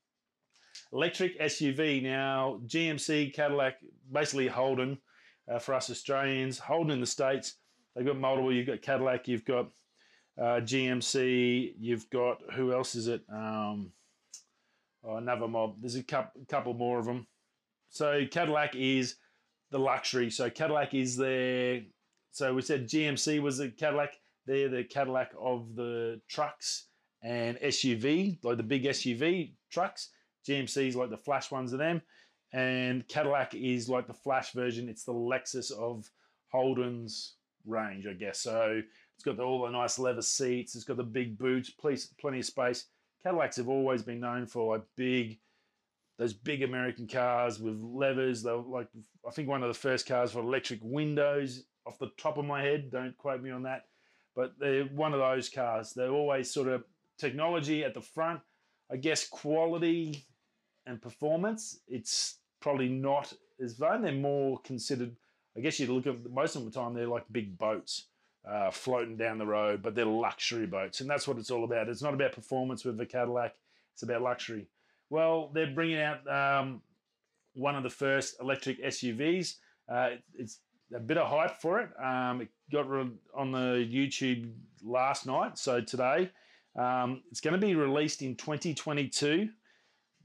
Electric 0.92 1.40
SUV. 1.40 2.02
Now 2.02 2.62
GMC, 2.66 3.34
Cadillac, 3.34 3.76
basically 4.12 4.48
Holden 4.48 4.98
uh, 5.52 5.60
for 5.60 5.74
us 5.74 5.90
Australians. 5.90 6.60
Holden 6.60 6.92
in 6.92 7.02
the 7.02 7.06
states. 7.06 7.56
They've 7.96 8.06
got 8.06 8.18
multiple. 8.18 8.54
You've 8.54 8.68
got 8.68 8.82
Cadillac. 8.82 9.28
You've 9.28 9.46
got 9.46 9.70
uh, 10.40 10.62
GMC. 10.62 11.74
You've 11.80 12.10
got 12.10 12.42
who 12.54 12.74
else 12.74 12.96
is 12.96 13.08
it? 13.08 13.22
Um, 13.32 13.92
oh, 15.04 15.18
another 15.18 15.48
mob. 15.48 15.76
There's 15.82 15.96
a 15.96 16.04
couple, 16.04 16.42
couple 16.48 16.74
more 16.74 17.00
of 17.00 17.06
them. 17.06 17.28
So 17.90 18.26
Cadillac 18.32 18.76
is 18.76 19.16
the 19.74 19.80
luxury. 19.80 20.30
So 20.30 20.50
Cadillac 20.50 20.94
is 20.94 21.18
there. 21.18 21.82
So 22.32 22.54
we 22.54 22.62
said 22.62 22.88
GMC 22.88 23.42
was 23.42 23.58
the 23.58 23.70
Cadillac. 23.70 24.14
They're 24.46 24.70
the 24.70 24.84
Cadillac 24.84 25.32
of 25.40 25.76
the 25.76 26.22
trucks 26.30 26.88
and 27.24 27.58
SUV, 27.58 28.38
like 28.44 28.58
the 28.58 28.64
big 28.64 28.84
SUV 28.84 29.54
trucks. 29.72 30.10
GMC 30.48 30.90
is 30.90 30.96
like 30.96 31.10
the 31.10 31.18
flash 31.18 31.52
ones 31.52 31.74
of 31.74 31.80
them, 31.80 32.02
and 32.54 33.08
Cadillac 33.08 33.56
is 33.56 33.90
like 33.90 34.08
the 34.08 34.14
flash 34.14 34.52
version. 34.52 34.90
It's 34.90 35.06
the 35.06 35.14
Lexus 35.14 35.72
of 35.72 36.10
Holden's 36.50 37.36
range, 37.66 38.06
I 38.06 38.14
guess. 38.14 38.42
So 38.42 38.82
it's 39.16 39.24
got 39.24 39.38
the, 39.38 39.44
all 39.44 39.64
the 39.66 39.72
nice 39.72 39.98
leather 39.98 40.22
seats. 40.22 40.76
It's 40.76 40.84
got 40.84 40.98
the 40.98 41.04
big 41.04 41.38
boots, 41.38 41.72
plenty 41.72 42.40
of 42.40 42.46
space. 42.46 42.86
Cadillacs 43.24 43.58
have 43.58 43.70
always 43.70 44.04
been 44.04 44.20
known 44.20 44.46
for 44.46 44.76
like 44.76 44.84
big, 44.98 45.40
those 46.18 46.34
big 46.34 46.64
American 46.64 47.08
cars 47.08 47.60
with 47.60 47.80
levers. 47.80 48.44
They're 48.44 48.56
like, 48.56 48.88
I 49.28 49.32
think 49.32 49.48
one 49.48 49.64
of 49.64 49.68
the 49.68 49.80
first 49.80 50.08
cars 50.08 50.32
for 50.32 50.40
electric 50.40 50.80
windows 50.84 51.64
off 51.86 52.00
the 52.00 52.12
top 52.18 52.38
of 52.38 52.46
my 52.46 52.62
head. 52.62 52.92
Don't 52.92 53.18
quote 53.18 53.42
me 53.42 53.52
on 53.52 53.64
that. 53.64 53.86
But 54.36 54.54
they're 54.60 54.86
one 54.86 55.14
of 55.14 55.20
those 55.20 55.50
cars. 55.50 55.94
They're 55.94 56.10
always 56.10 56.52
sort 56.52 56.68
of 56.68 56.84
technology 57.18 57.84
at 57.84 57.94
the 57.94 58.02
front. 58.02 58.42
I 58.92 58.98
guess 58.98 59.28
quality 59.28 60.26
and 60.86 61.02
performance, 61.02 61.80
it's 61.88 62.38
probably 62.60 62.90
not 62.90 63.34
as 63.64 63.74
fun. 63.74 64.02
They're 64.02 64.12
more 64.12 64.60
considered, 64.60 65.16
I 65.58 65.62
guess 65.62 65.80
you 65.80 65.92
look 65.94 66.08
at 66.08 66.30
most 66.30 66.56
of 66.56 66.66
the 66.66 66.72
time, 66.72 66.94
they're 66.94 67.08
like 67.08 67.26
big 67.32 67.58
boats 67.58 68.08
uh, 68.48 68.72
floating 68.72 69.16
down 69.16 69.38
the 69.38 69.46
road, 69.46 69.82
but 69.82 69.96
they're 69.96 70.06
luxury 70.06 70.66
boats, 70.66 71.02
and 71.02 71.10
that's 71.10 71.28
what 71.28 71.38
it's 71.38 71.52
all 71.52 71.64
about. 71.64 71.88
It's 71.88 72.02
not 72.02 72.14
about 72.14 72.34
performance 72.34 72.84
with 72.84 72.98
the 72.98 73.06
Cadillac; 73.06 73.56
it's 73.94 74.04
about 74.04 74.22
luxury. 74.22 74.68
Well, 75.14 75.52
they're 75.54 75.68
bringing 75.68 76.02
out 76.02 76.28
um, 76.28 76.82
one 77.54 77.76
of 77.76 77.84
the 77.84 77.90
first 77.92 78.38
electric 78.42 78.84
SUVs. 78.84 79.58
Uh, 79.88 80.10
it's 80.34 80.58
a 80.92 81.00
bit 81.00 81.20
of 81.20 81.30
hype 81.30 81.62
for 81.62 81.82
it. 81.82 81.90
Um, 82.04 82.42
it 82.42 82.48
got 82.72 82.88
on 82.88 83.52
the 83.52 83.88
YouTube 83.88 84.52
last 84.82 85.28
night, 85.28 85.60
so 85.60 85.82
today 85.82 86.32
um, 86.76 87.22
it's 87.30 87.42
going 87.42 87.54
to 87.54 87.64
be 87.64 87.76
released 87.76 88.24
in 88.24 88.36
2022. 88.36 89.50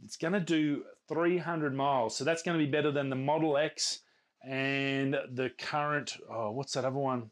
It's 0.07 0.17
going 0.17 0.33
to 0.33 0.41
do 0.41 0.85
300 1.11 1.75
miles, 1.75 2.17
so 2.17 2.25
that's 2.25 2.43
going 2.43 2.59
to 2.59 2.65
be 2.65 2.71
better 2.71 2.91
than 2.91 3.11
the 3.11 3.17
Model 3.17 3.59
X 3.59 3.99
and 4.43 5.15
the 5.35 5.51
current. 5.59 6.17
Oh, 6.33 6.53
what's 6.53 6.73
that 6.73 6.87
other 6.87 6.97
one? 6.97 7.31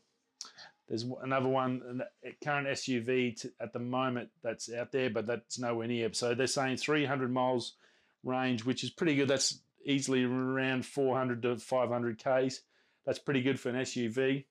There's 0.89 1.05
another 1.23 1.49
one, 1.49 2.03
current 2.45 2.69
SUV 2.69 3.45
at 3.61 3.73
the 3.73 3.81
moment 3.81 4.31
that's 4.43 4.73
out 4.73 4.93
there, 4.93 5.11
but 5.11 5.27
that's 5.27 5.59
nowhere 5.59 5.89
near. 5.89 6.13
So 6.13 6.35
they're 6.35 6.47
saying 6.47 6.77
300 6.77 7.33
miles 7.33 7.75
range, 8.23 8.65
which 8.65 8.85
is 8.85 8.91
pretty 8.91 9.17
good. 9.17 9.29
That's 9.29 9.61
easily 9.85 10.25
around 10.25 10.87
400 10.87 11.43
to 11.43 11.57
500 11.57 12.19
Ks. 12.19 12.61
That's 13.05 13.19
pretty 13.19 13.43
good 13.43 13.59
for 13.59 13.71
an 13.71 13.77
SUV. 13.77 14.45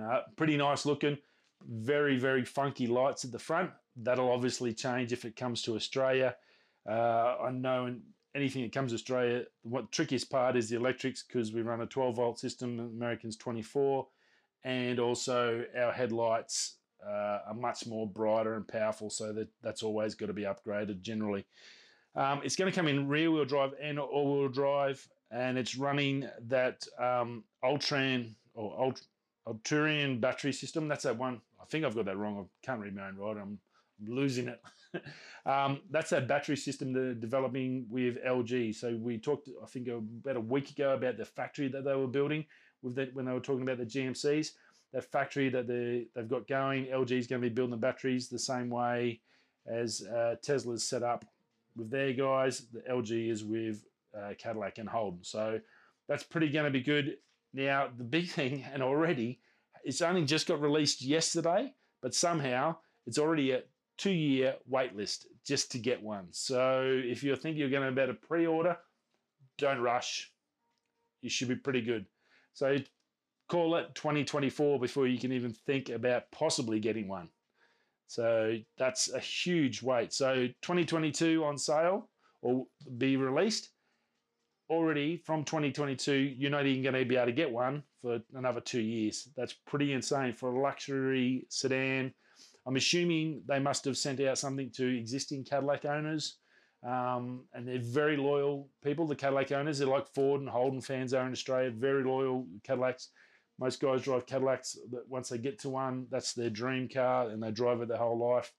Uh, 0.00 0.20
pretty 0.36 0.56
nice 0.56 0.86
looking. 0.86 1.18
Very, 1.66 2.18
very 2.18 2.44
funky 2.44 2.86
lights 2.86 3.24
at 3.24 3.32
the 3.32 3.38
front. 3.38 3.70
That'll 3.96 4.32
obviously 4.32 4.72
change 4.72 5.12
if 5.12 5.24
it 5.24 5.36
comes 5.36 5.62
to 5.62 5.74
Australia. 5.74 6.36
Uh, 6.88 7.36
I 7.42 7.50
know 7.50 7.96
anything 8.34 8.62
that 8.62 8.72
comes 8.72 8.92
to 8.92 8.94
Australia, 8.94 9.44
what 9.62 9.92
trickiest 9.92 10.30
part 10.30 10.56
is 10.56 10.68
the 10.68 10.76
electrics 10.76 11.22
because 11.22 11.52
we 11.52 11.62
run 11.62 11.80
a 11.80 11.86
12 11.86 12.16
volt 12.16 12.38
system, 12.38 12.78
Americans 12.78 13.36
24 13.36 14.06
and 14.64 14.98
also 14.98 15.64
our 15.76 15.92
headlights 15.92 16.76
uh, 17.06 17.40
are 17.48 17.54
much 17.54 17.86
more 17.86 18.06
brighter 18.06 18.54
and 18.54 18.66
powerful, 18.66 19.10
so 19.10 19.32
that 19.32 19.48
that's 19.62 19.82
always 19.82 20.14
got 20.14 20.26
to 20.26 20.32
be 20.32 20.42
upgraded 20.42 21.02
generally. 21.02 21.44
Um, 22.14 22.42
it's 22.44 22.56
going 22.56 22.70
to 22.70 22.74
come 22.74 22.88
in 22.88 23.08
rear 23.08 23.30
wheel 23.30 23.44
drive 23.44 23.74
and 23.80 23.98
all 23.98 24.38
wheel 24.38 24.48
drive, 24.48 25.06
and 25.30 25.58
it's 25.58 25.76
running 25.76 26.28
that 26.48 26.86
um, 26.98 27.44
Ultran 27.64 28.34
or 28.54 28.78
Ult- 28.78 30.20
battery 30.20 30.52
system. 30.52 30.88
That's 30.88 31.04
that 31.04 31.16
one. 31.16 31.40
I 31.60 31.64
think 31.64 31.84
I've 31.84 31.94
got 31.94 32.04
that 32.04 32.18
wrong. 32.18 32.46
I 32.46 32.66
can't 32.66 32.80
read 32.80 32.94
my 32.94 33.08
own 33.08 33.16
writing. 33.16 33.42
I'm, 33.42 33.58
I'm 34.00 34.14
losing 34.14 34.48
it. 34.48 34.62
um, 35.46 35.80
that's 35.90 36.10
that 36.10 36.28
battery 36.28 36.56
system 36.56 36.92
they're 36.92 37.14
developing 37.14 37.86
with 37.88 38.22
LG. 38.24 38.74
So 38.74 38.96
we 39.00 39.18
talked, 39.18 39.48
I 39.62 39.66
think, 39.66 39.88
about 39.88 40.36
a 40.36 40.40
week 40.40 40.70
ago 40.70 40.94
about 40.94 41.16
the 41.16 41.24
factory 41.24 41.68
that 41.68 41.84
they 41.84 41.94
were 41.94 42.06
building 42.06 42.44
with 42.82 42.98
when 43.12 43.24
they 43.24 43.32
were 43.32 43.40
talking 43.40 43.62
about 43.62 43.78
the 43.78 43.86
GMCs. 43.86 44.52
That 44.92 45.10
factory 45.10 45.48
that 45.48 45.66
they 45.66 46.06
they've 46.14 46.28
got 46.28 46.46
going, 46.46 46.86
LG 46.86 47.12
is 47.12 47.26
going 47.26 47.40
to 47.40 47.48
be 47.48 47.54
building 47.54 47.70
the 47.70 47.76
batteries 47.76 48.28
the 48.28 48.38
same 48.38 48.68
way 48.68 49.20
as 49.66 50.02
uh, 50.02 50.36
Tesla's 50.42 50.84
set 50.84 51.02
up 51.02 51.24
with 51.76 51.90
their 51.90 52.12
guys. 52.12 52.66
The 52.72 52.80
LG 52.80 53.30
is 53.30 53.44
with 53.44 53.84
uh, 54.16 54.32
Cadillac 54.38 54.78
and 54.78 54.88
Holden. 54.88 55.20
So 55.22 55.60
that's 56.08 56.22
pretty 56.22 56.50
going 56.50 56.66
to 56.66 56.70
be 56.70 56.82
good. 56.82 57.16
Now, 57.54 57.88
the 57.96 58.04
big 58.04 58.28
thing, 58.30 58.64
and 58.72 58.82
already, 58.82 59.40
it's 59.84 60.02
only 60.02 60.24
just 60.24 60.46
got 60.46 60.60
released 60.60 61.02
yesterday, 61.02 61.74
but 62.00 62.14
somehow 62.14 62.76
it's 63.06 63.18
already 63.18 63.52
a 63.52 63.62
two 63.98 64.10
year 64.10 64.56
wait 64.66 64.94
list 64.96 65.26
just 65.44 65.72
to 65.72 65.78
get 65.78 66.02
one. 66.02 66.26
So 66.30 66.84
if 66.86 67.22
you're 67.22 67.36
thinking 67.36 67.60
you're 67.60 67.70
going 67.70 67.82
to 67.82 67.88
about 67.88 68.10
a 68.10 68.14
pre 68.14 68.46
order, 68.46 68.76
don't 69.58 69.80
rush. 69.80 70.32
You 71.20 71.30
should 71.30 71.48
be 71.48 71.56
pretty 71.56 71.82
good. 71.82 72.06
So 72.54 72.76
call 73.48 73.76
it 73.76 73.94
2024 73.94 74.80
before 74.80 75.06
you 75.06 75.18
can 75.18 75.32
even 75.32 75.52
think 75.52 75.88
about 75.88 76.30
possibly 76.32 76.80
getting 76.80 77.08
one. 77.08 77.28
So 78.06 78.56
that's 78.78 79.12
a 79.12 79.18
huge 79.18 79.82
wait. 79.82 80.12
So 80.12 80.46
2022 80.62 81.44
on 81.44 81.56
sale 81.56 82.10
or 82.42 82.66
be 82.98 83.16
released 83.16 83.70
already 84.68 85.18
from 85.24 85.44
2022, 85.44 86.12
you're 86.12 86.50
not 86.50 86.66
even 86.66 86.82
going 86.82 86.94
to 86.94 87.04
be 87.04 87.16
able 87.16 87.26
to 87.26 87.32
get 87.32 87.50
one 87.50 87.82
for 88.00 88.20
another 88.34 88.60
two 88.60 88.80
years. 88.80 89.28
That's 89.36 89.54
pretty 89.66 89.92
insane 89.92 90.34
for 90.34 90.52
a 90.52 90.60
luxury 90.60 91.46
sedan. 91.50 92.12
I'm 92.66 92.76
assuming 92.76 93.42
they 93.46 93.58
must 93.58 93.84
have 93.84 93.96
sent 93.96 94.20
out 94.20 94.38
something 94.38 94.70
to 94.76 94.98
existing 94.98 95.44
Cadillac 95.44 95.84
owners. 95.84 96.38
Um, 96.84 97.44
and 97.54 97.66
they're 97.66 97.78
very 97.78 98.16
loyal 98.16 98.68
people, 98.82 99.06
the 99.06 99.14
Cadillac 99.14 99.52
owners. 99.52 99.78
They're 99.78 99.88
like 99.88 100.12
Ford 100.14 100.40
and 100.40 100.50
Holden 100.50 100.80
fans 100.80 101.14
are 101.14 101.26
in 101.26 101.32
Australia, 101.32 101.70
very 101.70 102.02
loyal 102.02 102.46
Cadillacs. 102.64 103.10
Most 103.58 103.80
guys 103.80 104.02
drive 104.02 104.26
Cadillacs. 104.26 104.76
Once 105.08 105.28
they 105.28 105.38
get 105.38 105.60
to 105.60 105.68
one, 105.68 106.06
that's 106.10 106.32
their 106.32 106.50
dream 106.50 106.88
car, 106.88 107.28
and 107.28 107.42
they 107.42 107.52
drive 107.52 107.80
it 107.80 107.88
their 107.88 107.98
whole 107.98 108.18
life. 108.18 108.52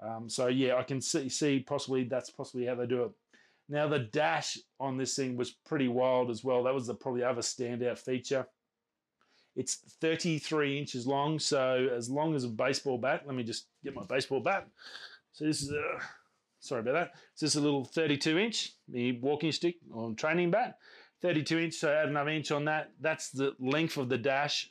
Um, 0.00 0.28
so 0.28 0.48
yeah, 0.48 0.76
I 0.76 0.82
can 0.82 1.00
see, 1.00 1.28
see 1.28 1.60
possibly 1.60 2.04
that's 2.04 2.30
possibly 2.30 2.66
how 2.66 2.74
they 2.74 2.86
do 2.86 3.04
it. 3.04 3.10
Now 3.68 3.88
the 3.88 4.00
dash 4.00 4.58
on 4.78 4.98
this 4.98 5.14
thing 5.14 5.36
was 5.36 5.50
pretty 5.50 5.88
wild 5.88 6.28
as 6.28 6.44
well. 6.44 6.64
That 6.64 6.74
was 6.74 6.86
the 6.86 6.94
probably 6.94 7.22
other 7.22 7.40
standout 7.40 7.98
feature. 7.98 8.46
It's 9.54 9.76
33 10.00 10.78
inches 10.78 11.06
long, 11.06 11.38
so 11.38 11.88
as 11.94 12.10
long 12.10 12.34
as 12.34 12.44
a 12.44 12.48
baseball 12.48 12.98
bat. 12.98 13.22
Let 13.26 13.36
me 13.36 13.44
just 13.44 13.68
get 13.84 13.94
my 13.94 14.04
baseball 14.04 14.40
bat. 14.40 14.66
So 15.32 15.44
this 15.44 15.62
is 15.62 15.70
a 15.70 16.00
sorry 16.62 16.80
about 16.80 16.94
that. 16.94 17.12
It's 17.32 17.40
just 17.40 17.56
a 17.56 17.60
little 17.60 17.84
32 17.84 18.38
inch, 18.38 18.72
the 18.88 19.12
walking 19.20 19.52
stick 19.52 19.76
or 19.92 20.14
training 20.14 20.50
bat. 20.50 20.78
32 21.20 21.58
inch, 21.58 21.74
so 21.74 21.92
add 21.92 22.08
another 22.08 22.30
inch 22.30 22.50
on 22.50 22.64
that. 22.64 22.90
That's 23.00 23.30
the 23.30 23.54
length 23.60 23.96
of 23.96 24.08
the 24.08 24.18
dash 24.18 24.70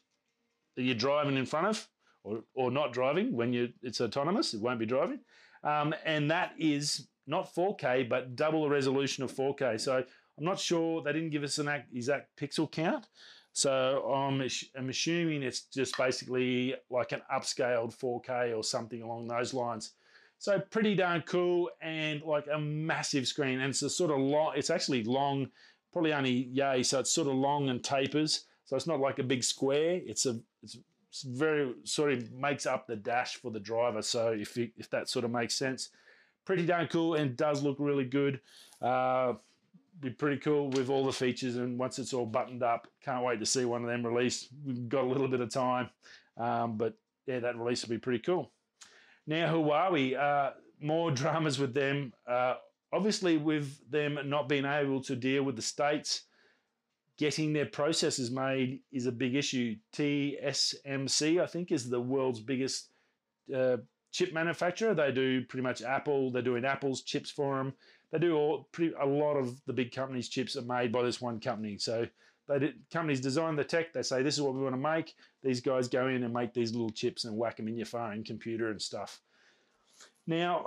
that 0.76 0.84
you're 0.84 0.96
driving 0.96 1.38
in 1.38 1.46
front 1.46 1.68
of, 1.68 1.88
or, 2.24 2.44
or 2.54 2.72
not 2.72 2.92
driving 2.94 3.34
when 3.36 3.54
you 3.54 3.70
it's 3.82 4.02
autonomous. 4.02 4.54
It 4.54 4.62
won't 4.62 4.80
be 4.80 4.86
driving, 4.86 5.20
um, 5.64 5.94
and 6.06 6.30
that 6.32 6.54
is 6.58 7.08
not 7.28 7.54
4K, 7.56 8.10
but 8.10 8.36
double 8.36 8.64
the 8.64 8.70
resolution 8.70 9.24
of 9.24 9.32
4K. 9.32 9.80
So 9.80 10.04
I'm 10.38 10.44
not 10.44 10.60
sure 10.60 11.02
they 11.02 11.14
didn't 11.14 11.30
give 11.30 11.44
us 11.44 11.58
an 11.58 11.70
exact 11.94 12.38
pixel 12.38 12.70
count. 12.70 13.08
So 13.54 14.12
I'm, 14.12 14.42
I'm 14.78 14.90
assuming 14.90 15.44
it's 15.44 15.62
just 15.62 15.98
basically 15.98 16.76
like 16.90 17.12
an 17.12 17.22
upscaled 17.34 17.98
4K 17.98 18.56
or 18.56 18.64
something 18.64 19.02
along 19.02 19.28
those 19.28 19.54
lines. 19.54 19.92
So 20.42 20.60
pretty 20.60 20.96
darn 20.96 21.22
cool 21.28 21.70
and 21.84 22.24
like 22.24 22.48
a 22.52 22.58
massive 22.58 23.28
screen. 23.28 23.60
And 23.60 23.70
it's 23.70 23.84
a 23.84 23.90
sort 23.92 24.10
of 24.10 24.18
long, 24.18 24.54
it's 24.56 24.72
actually 24.72 25.04
long 25.04 25.52
probably 25.94 26.14
only 26.14 26.32
yay. 26.52 26.82
So 26.82 26.98
it's 26.98 27.12
sort 27.12 27.28
of 27.28 27.36
long 27.36 27.70
and 27.70 27.84
tapers. 27.84 28.46
So 28.66 28.76
it's 28.76 28.88
not 28.88 29.00
like 29.00 29.20
a 29.20 29.24
big 29.24 29.44
square. 29.44 30.02
It's 30.04 30.26
a 30.26 30.40
it's, 30.64 30.78
very 31.26 31.76
sort 31.84 32.12
of 32.12 32.32
makes 32.32 32.66
up 32.66 32.88
the 32.88 32.96
dash 32.96 33.36
for 33.36 33.52
the 33.52 33.60
driver. 33.60 34.02
So 34.02 34.30
if 34.30 34.58
you, 34.58 34.72
if 34.78 34.90
that 34.90 35.10
sort 35.10 35.26
of 35.26 35.30
makes 35.30 35.54
sense, 35.54 35.90
pretty 36.44 36.66
darn 36.66 36.88
cool 36.88 37.14
and 37.14 37.38
does 37.38 37.62
look 37.62 37.76
really 37.78 38.06
good. 38.06 38.42
Uh, 38.82 39.34
be 40.00 40.10
pretty 40.10 40.38
cool 40.38 40.70
with 40.72 40.90
all 40.90 41.06
the 41.06 41.14
features 41.14 41.58
and 41.58 41.78
once 41.78 42.00
it's 42.00 42.14
all 42.14 42.26
buttoned 42.26 42.64
up, 42.64 42.88
can't 43.06 43.24
wait 43.24 43.40
to 43.42 43.46
see 43.46 43.66
one 43.66 43.84
of 43.84 43.90
them 43.90 44.04
released. 44.04 44.48
We've 44.66 44.90
got 44.90 45.04
a 45.04 45.08
little 45.08 45.28
bit 45.28 45.42
of 45.42 45.52
time, 45.52 45.92
um, 46.36 46.78
but 46.78 46.96
yeah, 47.28 47.42
that 47.42 47.58
release 47.58 47.84
will 47.84 47.92
be 47.92 48.00
pretty 48.00 48.24
cool. 48.24 48.52
Now 49.32 49.54
Huawei, 49.54 50.20
uh, 50.20 50.52
more 50.82 51.10
dramas 51.22 51.58
with 51.58 51.74
them. 51.74 52.12
Uh, 52.28 52.56
obviously, 52.92 53.38
with 53.38 53.80
them 53.90 54.20
not 54.26 54.50
being 54.50 54.66
able 54.66 55.02
to 55.04 55.16
deal 55.16 55.44
with 55.44 55.56
the 55.56 55.62
states, 55.62 56.24
getting 57.18 57.54
their 57.54 57.66
processors 57.66 58.30
made 58.30 58.82
is 58.92 59.06
a 59.06 59.12
big 59.12 59.36
issue. 59.36 59.78
TSMC, 59.94 61.42
I 61.42 61.46
think, 61.48 61.72
is 61.72 61.90
the 61.90 62.02
world's 62.02 62.42
biggest 62.42 62.90
uh, 63.56 63.78
chip 64.12 64.34
manufacturer. 64.34 64.94
They 64.94 65.14
do 65.14 65.46
pretty 65.46 65.64
much 65.64 65.82
Apple. 65.82 66.30
They're 66.30 66.42
doing 66.42 66.66
Apple's 66.66 67.02
chips 67.02 67.32
for 67.32 67.56
them. 67.56 67.74
They 68.12 68.20
do 68.20 68.36
all 68.36 68.68
pretty 68.74 68.94
a 69.00 69.06
lot 69.06 69.38
of 69.38 69.62
the 69.66 69.72
big 69.72 69.94
companies' 69.94 70.28
chips 70.28 70.58
are 70.58 70.64
made 70.64 70.92
by 70.92 71.04
this 71.04 71.22
one 71.22 71.40
company. 71.40 71.78
So 71.78 72.06
they 72.52 72.60
did, 72.60 72.76
companies 72.92 73.22
design 73.22 73.56
the 73.56 73.64
tech. 73.64 73.94
They 73.94 74.02
say 74.02 74.24
this 74.24 74.36
is 74.36 74.42
what 74.42 74.54
we 74.54 74.62
want 74.62 74.76
to 74.76 74.82
make. 74.82 75.16
These 75.44 75.62
guys 75.62 75.88
go 75.88 76.08
in 76.08 76.24
and 76.24 76.34
make 76.34 76.54
these 76.54 76.74
little 76.74 76.90
chips 76.90 77.24
and 77.24 77.38
whack 77.38 77.58
them 77.58 77.68
in 77.68 77.78
your 77.78 77.86
phone, 77.86 78.24
computer, 78.24 78.70
and 78.70 78.82
stuff. 78.82 79.22
Now, 80.28 80.66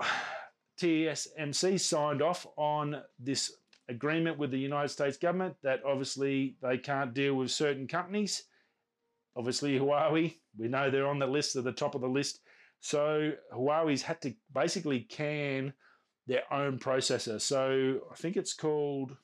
TSMC 0.78 1.78
signed 1.78 2.22
off 2.22 2.46
on 2.56 3.02
this 3.18 3.52
agreement 3.88 4.38
with 4.38 4.50
the 4.50 4.58
United 4.58 4.88
States 4.88 5.16
government 5.16 5.56
that 5.62 5.82
obviously 5.86 6.56
they 6.62 6.78
can't 6.78 7.12
deal 7.12 7.34
with 7.34 7.50
certain 7.50 7.86
companies. 7.86 8.44
Obviously, 9.36 9.78
Huawei, 9.78 10.34
we 10.56 10.68
know 10.68 10.90
they're 10.90 11.06
on 11.06 11.18
the 11.18 11.26
list, 11.26 11.56
at 11.56 11.64
the 11.64 11.72
top 11.72 11.94
of 11.94 12.00
the 12.00 12.08
list. 12.08 12.40
So 12.80 13.32
Huawei's 13.52 14.02
had 14.02 14.22
to 14.22 14.34
basically 14.52 15.00
can 15.00 15.72
their 16.26 16.50
own 16.52 16.78
processor. 16.78 17.40
So 17.40 18.00
I 18.10 18.14
think 18.14 18.36
it's 18.36 18.54
called 18.54 19.16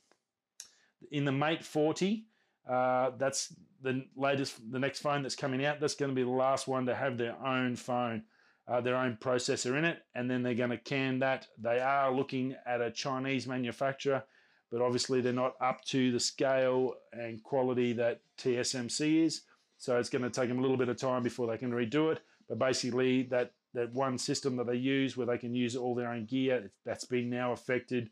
in 1.10 1.24
the 1.24 1.32
Mate 1.32 1.64
40. 1.64 2.26
Uh, 2.68 3.10
that's 3.18 3.54
the 3.82 4.04
latest, 4.16 4.60
the 4.70 4.78
next 4.78 5.00
phone 5.00 5.22
that's 5.22 5.36
coming 5.36 5.64
out. 5.64 5.80
That's 5.80 5.94
going 5.94 6.10
to 6.10 6.14
be 6.14 6.22
the 6.22 6.30
last 6.30 6.68
one 6.68 6.86
to 6.86 6.94
have 6.94 7.18
their 7.18 7.36
own 7.44 7.76
phone 7.76 8.22
uh, 8.70 8.80
their 8.80 8.96
own 8.96 9.18
processor 9.20 9.76
in 9.76 9.84
it, 9.84 9.98
and 10.14 10.30
then 10.30 10.42
they're 10.42 10.54
going 10.54 10.70
to 10.70 10.76
can 10.76 11.18
that. 11.18 11.48
They 11.58 11.80
are 11.80 12.14
looking 12.14 12.54
at 12.64 12.80
a 12.80 12.90
Chinese 12.90 13.46
manufacturer, 13.48 14.22
but 14.70 14.80
obviously 14.80 15.20
they're 15.20 15.32
not 15.32 15.56
up 15.60 15.84
to 15.86 16.12
the 16.12 16.20
scale 16.20 16.94
and 17.12 17.42
quality 17.42 17.92
that 17.94 18.20
TSMC 18.38 19.24
is. 19.24 19.42
So 19.78 19.98
it's 19.98 20.08
going 20.08 20.22
to 20.22 20.30
take 20.30 20.48
them 20.48 20.58
a 20.58 20.62
little 20.62 20.76
bit 20.76 20.88
of 20.88 20.98
time 20.98 21.24
before 21.24 21.48
they 21.48 21.58
can 21.58 21.72
redo 21.72 22.12
it. 22.12 22.20
But 22.48 22.58
basically, 22.60 23.24
that 23.24 23.52
that 23.74 23.92
one 23.92 24.18
system 24.18 24.56
that 24.56 24.66
they 24.66 24.74
use 24.74 25.16
where 25.16 25.26
they 25.26 25.38
can 25.38 25.54
use 25.54 25.74
all 25.74 25.94
their 25.94 26.10
own 26.10 26.26
gear, 26.26 26.70
that's 26.84 27.04
been 27.04 27.30
now 27.30 27.52
affected. 27.52 28.10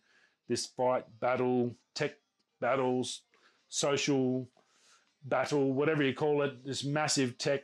This 0.48 0.66
fight, 0.66 1.04
battle, 1.20 1.74
tech 1.94 2.14
battles, 2.60 3.22
social 3.68 4.48
battle, 5.24 5.72
whatever 5.72 6.02
you 6.02 6.14
call 6.14 6.42
it, 6.42 6.64
this 6.64 6.84
massive 6.84 7.38
tech 7.38 7.62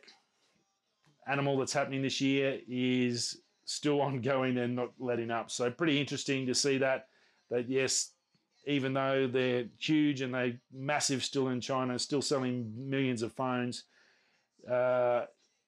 animal 1.26 1.58
that's 1.58 1.72
happening 1.72 2.02
this 2.02 2.20
year 2.20 2.60
is 2.68 3.40
still 3.64 4.00
ongoing 4.00 4.58
and 4.58 4.76
not 4.76 4.92
letting 4.98 5.30
up. 5.30 5.50
So 5.50 5.70
pretty 5.70 6.00
interesting 6.00 6.46
to 6.46 6.54
see 6.54 6.78
that. 6.78 7.08
That 7.50 7.68
yes, 7.68 8.12
even 8.66 8.94
though 8.94 9.26
they're 9.26 9.66
huge 9.78 10.20
and 10.22 10.34
they're 10.34 10.58
massive 10.72 11.22
still 11.22 11.48
in 11.48 11.60
China, 11.60 11.98
still 11.98 12.22
selling 12.22 12.72
millions 12.76 13.22
of 13.22 13.32
phones, 13.32 13.84
uh, 14.70 15.24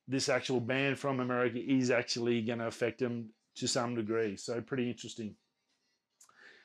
this 0.08 0.28
actual 0.28 0.60
ban 0.60 0.94
from 0.94 1.20
America 1.20 1.58
is 1.58 1.90
actually 1.90 2.40
going 2.40 2.60
to 2.60 2.66
affect 2.66 3.00
them 3.00 3.28
to 3.56 3.66
some 3.66 3.94
degree. 3.94 4.36
So 4.36 4.60
pretty 4.60 4.88
interesting. 4.88 5.34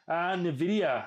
Uh, 0.07 0.35
Nvidia, 0.35 1.05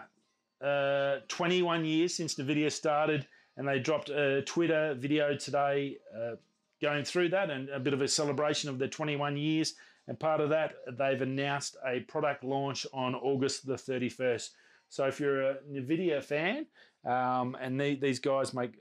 uh, 0.65 1.21
21 1.29 1.85
years 1.85 2.15
since 2.15 2.35
Nvidia 2.37 2.73
started, 2.73 3.27
and 3.57 3.69
they 3.69 3.79
dropped 3.79 4.09
a 4.09 4.43
Twitter 4.43 4.95
video 4.95 5.37
today 5.37 5.99
uh, 6.17 6.37
going 6.83 7.05
through 7.05 7.29
that 7.31 7.51
and 7.51 7.69
a 7.69 7.79
bit 7.79 7.95
of 7.95 8.03
a 8.03 8.09
celebration 8.09 8.71
of 8.71 8.79
their 8.79 8.89
21 8.89 9.37
years. 9.37 9.75
And 10.07 10.19
part 10.19 10.41
of 10.41 10.51
that, 10.51 10.75
they've 10.99 11.21
announced 11.21 11.77
a 11.87 12.01
product 12.01 12.45
launch 12.45 12.87
on 12.93 13.15
August 13.15 13.67
the 13.67 13.75
31st. 13.75 14.51
So 14.89 15.07
if 15.07 15.19
you're 15.19 15.43
a 15.51 15.57
NVIDIA 15.73 16.23
fan, 16.23 16.67
um, 17.07 17.57
and 17.61 17.81
they, 17.81 17.97
these 17.97 18.19
guys 18.19 18.55
make 18.55 18.75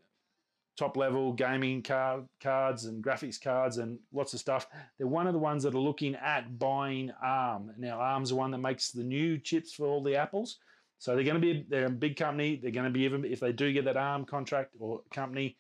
top 0.78 0.98
level 0.98 1.34
gaming 1.34 1.84
card, 1.84 2.26
cards 2.42 2.86
and 2.86 3.04
graphics 3.04 3.42
cards 3.42 3.78
and 3.78 4.00
lots 4.12 4.34
of 4.34 4.40
stuff. 4.40 4.68
They're 4.98 5.08
one 5.08 5.28
of 5.28 5.34
the 5.34 5.40
ones 5.40 5.64
that 5.64 5.76
are 5.76 5.80
looking 5.80 6.16
at 6.16 6.58
buying 6.58 7.12
ARM. 7.22 7.74
Now, 7.78 8.00
ARM's 8.00 8.30
the 8.30 8.36
one 8.36 8.52
that 8.52 8.58
makes 8.58 8.92
the 8.92 9.04
new 9.04 9.38
chips 9.38 9.74
for 9.74 9.86
all 9.86 10.02
the 10.02 10.16
Apples. 10.16 10.58
So 11.04 11.16
they're 11.16 11.26
going 11.26 11.36
to 11.36 11.42
be 11.42 11.66
they're 11.68 11.88
a 11.88 11.90
big 11.90 12.16
company. 12.16 12.56
They're 12.56 12.72
going 12.72 12.86
to 12.86 12.90
be 12.90 13.02
even 13.02 13.26
if 13.26 13.42
they 13.42 13.52
do 13.52 13.74
get 13.74 13.84
that 13.84 13.98
ARM 13.98 14.24
contract 14.24 14.74
or 14.80 15.02
company, 15.12 15.58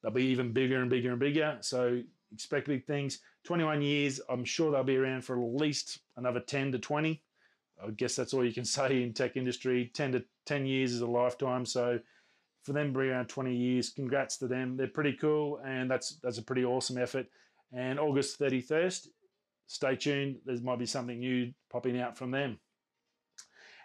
they'll 0.00 0.12
be 0.12 0.26
even 0.26 0.52
bigger 0.52 0.80
and 0.80 0.88
bigger 0.88 1.10
and 1.10 1.18
bigger. 1.18 1.58
So 1.62 2.00
expect 2.32 2.68
big 2.68 2.86
things. 2.86 3.18
21 3.42 3.82
years, 3.82 4.20
I'm 4.28 4.44
sure 4.44 4.70
they'll 4.70 4.84
be 4.84 4.96
around 4.96 5.24
for 5.24 5.34
at 5.34 5.60
least 5.60 5.98
another 6.16 6.38
10 6.38 6.70
to 6.70 6.78
20. 6.78 7.20
I 7.84 7.90
guess 7.90 8.14
that's 8.14 8.32
all 8.32 8.44
you 8.44 8.54
can 8.54 8.64
say 8.76 9.02
in 9.02 9.12
tech 9.12 9.36
industry. 9.36 9.90
10 9.94 10.12
to 10.12 10.24
10 10.46 10.64
years 10.64 10.92
is 10.92 11.00
a 11.00 11.08
lifetime. 11.08 11.66
So 11.66 11.98
for 12.62 12.72
them 12.72 12.92
to 12.92 13.00
be 13.00 13.06
around 13.06 13.26
20 13.26 13.52
years, 13.52 13.90
congrats 13.90 14.36
to 14.38 14.46
them. 14.46 14.76
They're 14.76 14.86
pretty 14.86 15.14
cool, 15.14 15.60
and 15.66 15.90
that's 15.90 16.20
that's 16.22 16.38
a 16.38 16.42
pretty 16.42 16.64
awesome 16.64 16.98
effort. 16.98 17.26
And 17.72 17.98
August 17.98 18.38
31st, 18.38 19.08
stay 19.66 19.96
tuned. 19.96 20.36
There 20.46 20.56
might 20.62 20.78
be 20.78 20.86
something 20.86 21.18
new 21.18 21.52
popping 21.68 22.00
out 22.00 22.16
from 22.16 22.30
them. 22.30 22.60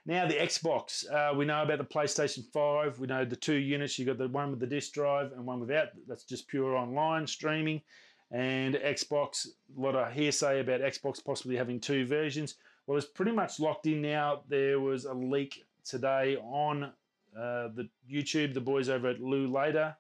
Now 0.10 0.26
the 0.26 0.34
Xbox, 0.34 1.06
uh, 1.14 1.36
we 1.36 1.46
know 1.46 1.62
about 1.62 1.78
the 1.78 1.84
PlayStation 1.84 2.44
5. 2.52 2.98
We 2.98 3.06
know 3.06 3.26
the 3.26 3.36
two 3.36 3.54
units. 3.54 4.00
You 4.00 4.08
got 4.08 4.18
the 4.18 4.28
one 4.28 4.50
with 4.50 4.60
the 4.60 4.66
disc 4.66 4.92
drive 4.92 5.34
and 5.34 5.46
one 5.46 5.60
without. 5.60 5.90
That's 6.08 6.24
just 6.24 6.48
pure 6.48 6.76
online 6.76 7.28
streaming. 7.28 7.84
And 8.32 8.74
Xbox, 8.74 9.46
a 9.46 9.80
lot 9.80 9.94
of 9.94 10.12
hearsay 10.12 10.62
about 10.62 10.82
Xbox 10.82 11.24
possibly 11.24 11.56
having 11.56 11.80
two 11.80 12.08
versions. 12.08 12.56
Well, 12.88 12.98
it's 12.98 13.06
pretty 13.06 13.34
much 13.34 13.60
locked 13.60 13.86
in 13.86 14.02
now. 14.02 14.42
There 14.50 14.80
was 14.80 15.06
a 15.06 15.14
leak 15.14 15.64
today 15.86 16.38
on 16.38 16.86
uh, 16.86 17.68
the 17.76 17.88
YouTube. 18.12 18.56
The 18.56 18.62
boys 18.62 18.90
over 18.90 19.10
at 19.10 19.22
Lew 19.22 19.48
Later 19.48 19.96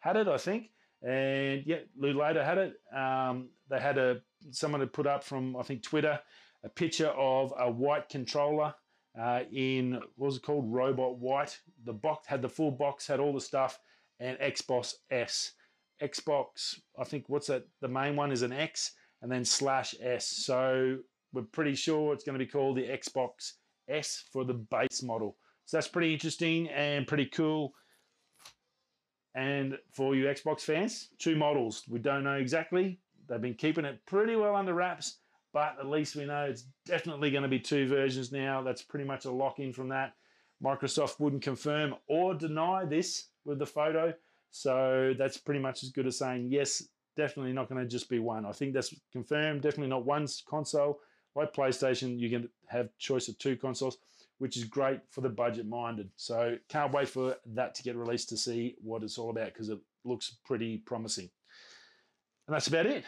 had 0.00 0.16
it, 0.16 0.26
I 0.26 0.36
think. 0.36 0.70
And 1.00 1.62
yeah, 1.64 1.78
Lew 1.96 2.14
Later 2.14 2.44
had 2.44 2.58
it. 2.58 2.80
Um, 2.92 3.50
they 3.70 3.78
had 3.78 3.98
a 3.98 4.20
someone 4.50 4.80
had 4.80 4.92
put 4.92 5.06
up 5.06 5.22
from 5.22 5.54
I 5.56 5.62
think 5.62 5.84
Twitter 5.84 6.18
a 6.64 6.68
picture 6.68 7.10
of 7.10 7.54
a 7.56 7.70
white 7.70 8.08
controller 8.08 8.74
uh, 9.20 9.40
in 9.52 9.94
what 10.16 10.26
was 10.26 10.36
it 10.36 10.42
called 10.42 10.72
Robot 10.72 11.18
White. 11.18 11.58
The 11.84 11.92
box 11.92 12.26
had 12.26 12.42
the 12.42 12.48
full 12.48 12.70
box, 12.70 13.06
had 13.06 13.20
all 13.20 13.32
the 13.32 13.40
stuff, 13.40 13.78
and 14.20 14.38
Xbox 14.38 14.94
S. 15.10 15.52
Xbox, 16.02 16.80
I 16.98 17.04
think 17.04 17.24
what's 17.28 17.46
that? 17.46 17.66
The 17.80 17.88
main 17.88 18.16
one 18.16 18.32
is 18.32 18.42
an 18.42 18.52
X 18.52 18.92
and 19.22 19.30
then 19.30 19.44
slash 19.44 19.94
S. 20.00 20.26
So 20.26 20.98
we're 21.32 21.42
pretty 21.42 21.74
sure 21.74 22.12
it's 22.12 22.24
going 22.24 22.38
to 22.38 22.44
be 22.44 22.50
called 22.50 22.76
the 22.76 22.88
Xbox 22.88 23.52
S 23.88 24.24
for 24.32 24.44
the 24.44 24.54
base 24.54 25.02
model. 25.02 25.36
So 25.66 25.76
that's 25.76 25.88
pretty 25.88 26.12
interesting 26.12 26.68
and 26.68 27.06
pretty 27.06 27.26
cool. 27.26 27.72
And 29.34 29.78
for 29.92 30.14
you 30.14 30.26
Xbox 30.26 30.60
fans, 30.60 31.08
two 31.18 31.36
models. 31.36 31.84
We 31.88 31.98
don't 31.98 32.24
know 32.24 32.34
exactly. 32.34 33.00
They've 33.28 33.40
been 33.40 33.54
keeping 33.54 33.84
it 33.84 34.04
pretty 34.06 34.36
well 34.36 34.54
under 34.54 34.74
wraps, 34.74 35.18
but 35.54 35.76
at 35.78 35.86
least 35.86 36.16
we 36.16 36.26
know 36.26 36.44
it's 36.44 36.64
definitely 36.84 37.30
going 37.30 37.44
to 37.44 37.48
be 37.48 37.60
two 37.60 37.86
versions 37.86 38.32
now. 38.32 38.60
That's 38.60 38.82
pretty 38.82 39.06
much 39.06 39.24
a 39.24 39.30
lock 39.30 39.60
in 39.60 39.72
from 39.72 39.88
that. 39.90 40.14
Microsoft 40.62 41.20
wouldn't 41.20 41.42
confirm 41.42 41.94
or 42.08 42.34
deny 42.34 42.84
this 42.84 43.28
with 43.44 43.60
the 43.60 43.66
photo. 43.66 44.12
So 44.50 45.14
that's 45.16 45.38
pretty 45.38 45.60
much 45.60 45.84
as 45.84 45.90
good 45.90 46.08
as 46.08 46.18
saying, 46.18 46.48
yes, 46.50 46.82
definitely 47.16 47.52
not 47.52 47.68
going 47.68 47.80
to 47.80 47.88
just 47.88 48.10
be 48.10 48.18
one. 48.18 48.44
I 48.44 48.50
think 48.50 48.74
that's 48.74 48.92
confirmed. 49.12 49.62
Definitely 49.62 49.90
not 49.90 50.04
one 50.04 50.26
console. 50.48 50.98
Like 51.36 51.54
PlayStation, 51.54 52.18
you 52.18 52.30
can 52.30 52.48
have 52.66 52.88
choice 52.98 53.28
of 53.28 53.38
two 53.38 53.56
consoles, 53.56 53.98
which 54.38 54.56
is 54.56 54.64
great 54.64 55.00
for 55.10 55.20
the 55.20 55.28
budget 55.28 55.68
minded. 55.68 56.10
So 56.16 56.56
can't 56.68 56.92
wait 56.92 57.08
for 57.08 57.36
that 57.54 57.76
to 57.76 57.82
get 57.84 57.96
released 57.96 58.28
to 58.30 58.36
see 58.36 58.74
what 58.82 59.04
it's 59.04 59.18
all 59.18 59.30
about 59.30 59.52
because 59.52 59.68
it 59.68 59.78
looks 60.04 60.36
pretty 60.44 60.78
promising. 60.78 61.30
And 62.48 62.54
that's 62.54 62.66
about 62.66 62.86
it. 62.86 63.04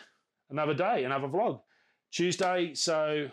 Another 0.49 0.75
day, 0.75 1.03
another 1.03 1.27
vlog. 1.27 1.61
Tuesday, 2.17 2.73
so 2.73 3.29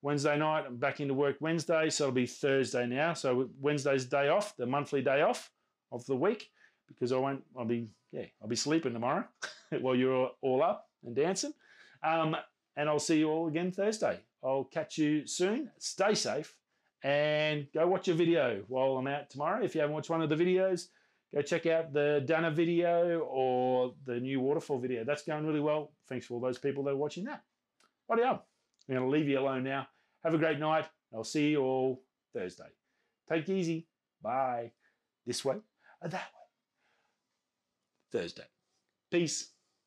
Wednesday 0.00 0.38
night, 0.38 0.62
I'm 0.68 0.76
back 0.76 1.00
into 1.00 1.12
work 1.12 1.38
Wednesday, 1.40 1.90
so 1.90 2.04
it'll 2.04 2.14
be 2.14 2.24
Thursday 2.24 2.86
now. 2.86 3.14
So 3.14 3.50
Wednesday's 3.60 4.04
day 4.04 4.28
off, 4.28 4.56
the 4.56 4.64
monthly 4.64 5.02
day 5.02 5.22
off 5.22 5.50
of 5.90 6.06
the 6.06 6.14
week, 6.14 6.52
because 6.86 7.10
I 7.10 7.16
won't. 7.16 7.42
I'll 7.58 7.64
be 7.64 7.88
yeah, 8.12 8.26
I'll 8.40 8.46
be 8.46 8.54
sleeping 8.54 8.92
tomorrow 8.92 9.24
while 9.80 9.96
you're 9.96 10.30
all 10.40 10.62
up 10.62 10.86
and 11.04 11.16
dancing. 11.16 11.52
Um, 12.04 12.36
and 12.76 12.88
I'll 12.88 13.00
see 13.00 13.18
you 13.18 13.28
all 13.28 13.48
again 13.48 13.72
Thursday. 13.72 14.20
I'll 14.44 14.62
catch 14.62 14.96
you 14.96 15.26
soon. 15.26 15.72
Stay 15.80 16.14
safe 16.14 16.54
and 17.02 17.66
go 17.74 17.88
watch 17.88 18.06
a 18.06 18.14
video 18.14 18.62
while 18.68 18.98
I'm 18.98 19.08
out 19.08 19.30
tomorrow. 19.30 19.64
If 19.64 19.74
you 19.74 19.80
haven't 19.80 19.94
watched 19.94 20.10
one 20.10 20.22
of 20.22 20.28
the 20.28 20.36
videos, 20.36 20.90
go 21.34 21.42
check 21.42 21.66
out 21.66 21.92
the 21.92 22.22
Dana 22.24 22.52
video 22.52 23.18
or 23.28 23.94
the 24.06 24.20
new 24.20 24.38
waterfall 24.38 24.78
video. 24.78 25.02
That's 25.02 25.24
going 25.24 25.44
really 25.44 25.58
well. 25.58 25.90
Thanks 26.08 26.26
for 26.26 26.34
all 26.34 26.40
those 26.40 26.58
people 26.58 26.84
that 26.84 26.90
are 26.92 26.96
watching 26.96 27.24
that. 27.24 27.42
What 28.08 28.24
I'm 28.24 28.38
going 28.88 29.02
to 29.02 29.06
leave 29.06 29.28
you 29.28 29.38
alone 29.38 29.64
now. 29.64 29.86
Have 30.24 30.32
a 30.32 30.38
great 30.38 30.58
night. 30.58 30.86
I'll 31.14 31.24
see 31.24 31.50
you 31.50 31.60
all 31.62 32.02
Thursday. 32.34 32.70
Take 33.28 33.48
it 33.48 33.52
easy. 33.52 33.86
Bye. 34.22 34.72
This 35.26 35.44
way 35.44 35.56
or 36.02 36.08
that 36.08 36.30
way. 36.32 36.46
Thursday. 38.10 38.46
Peace. 39.10 39.50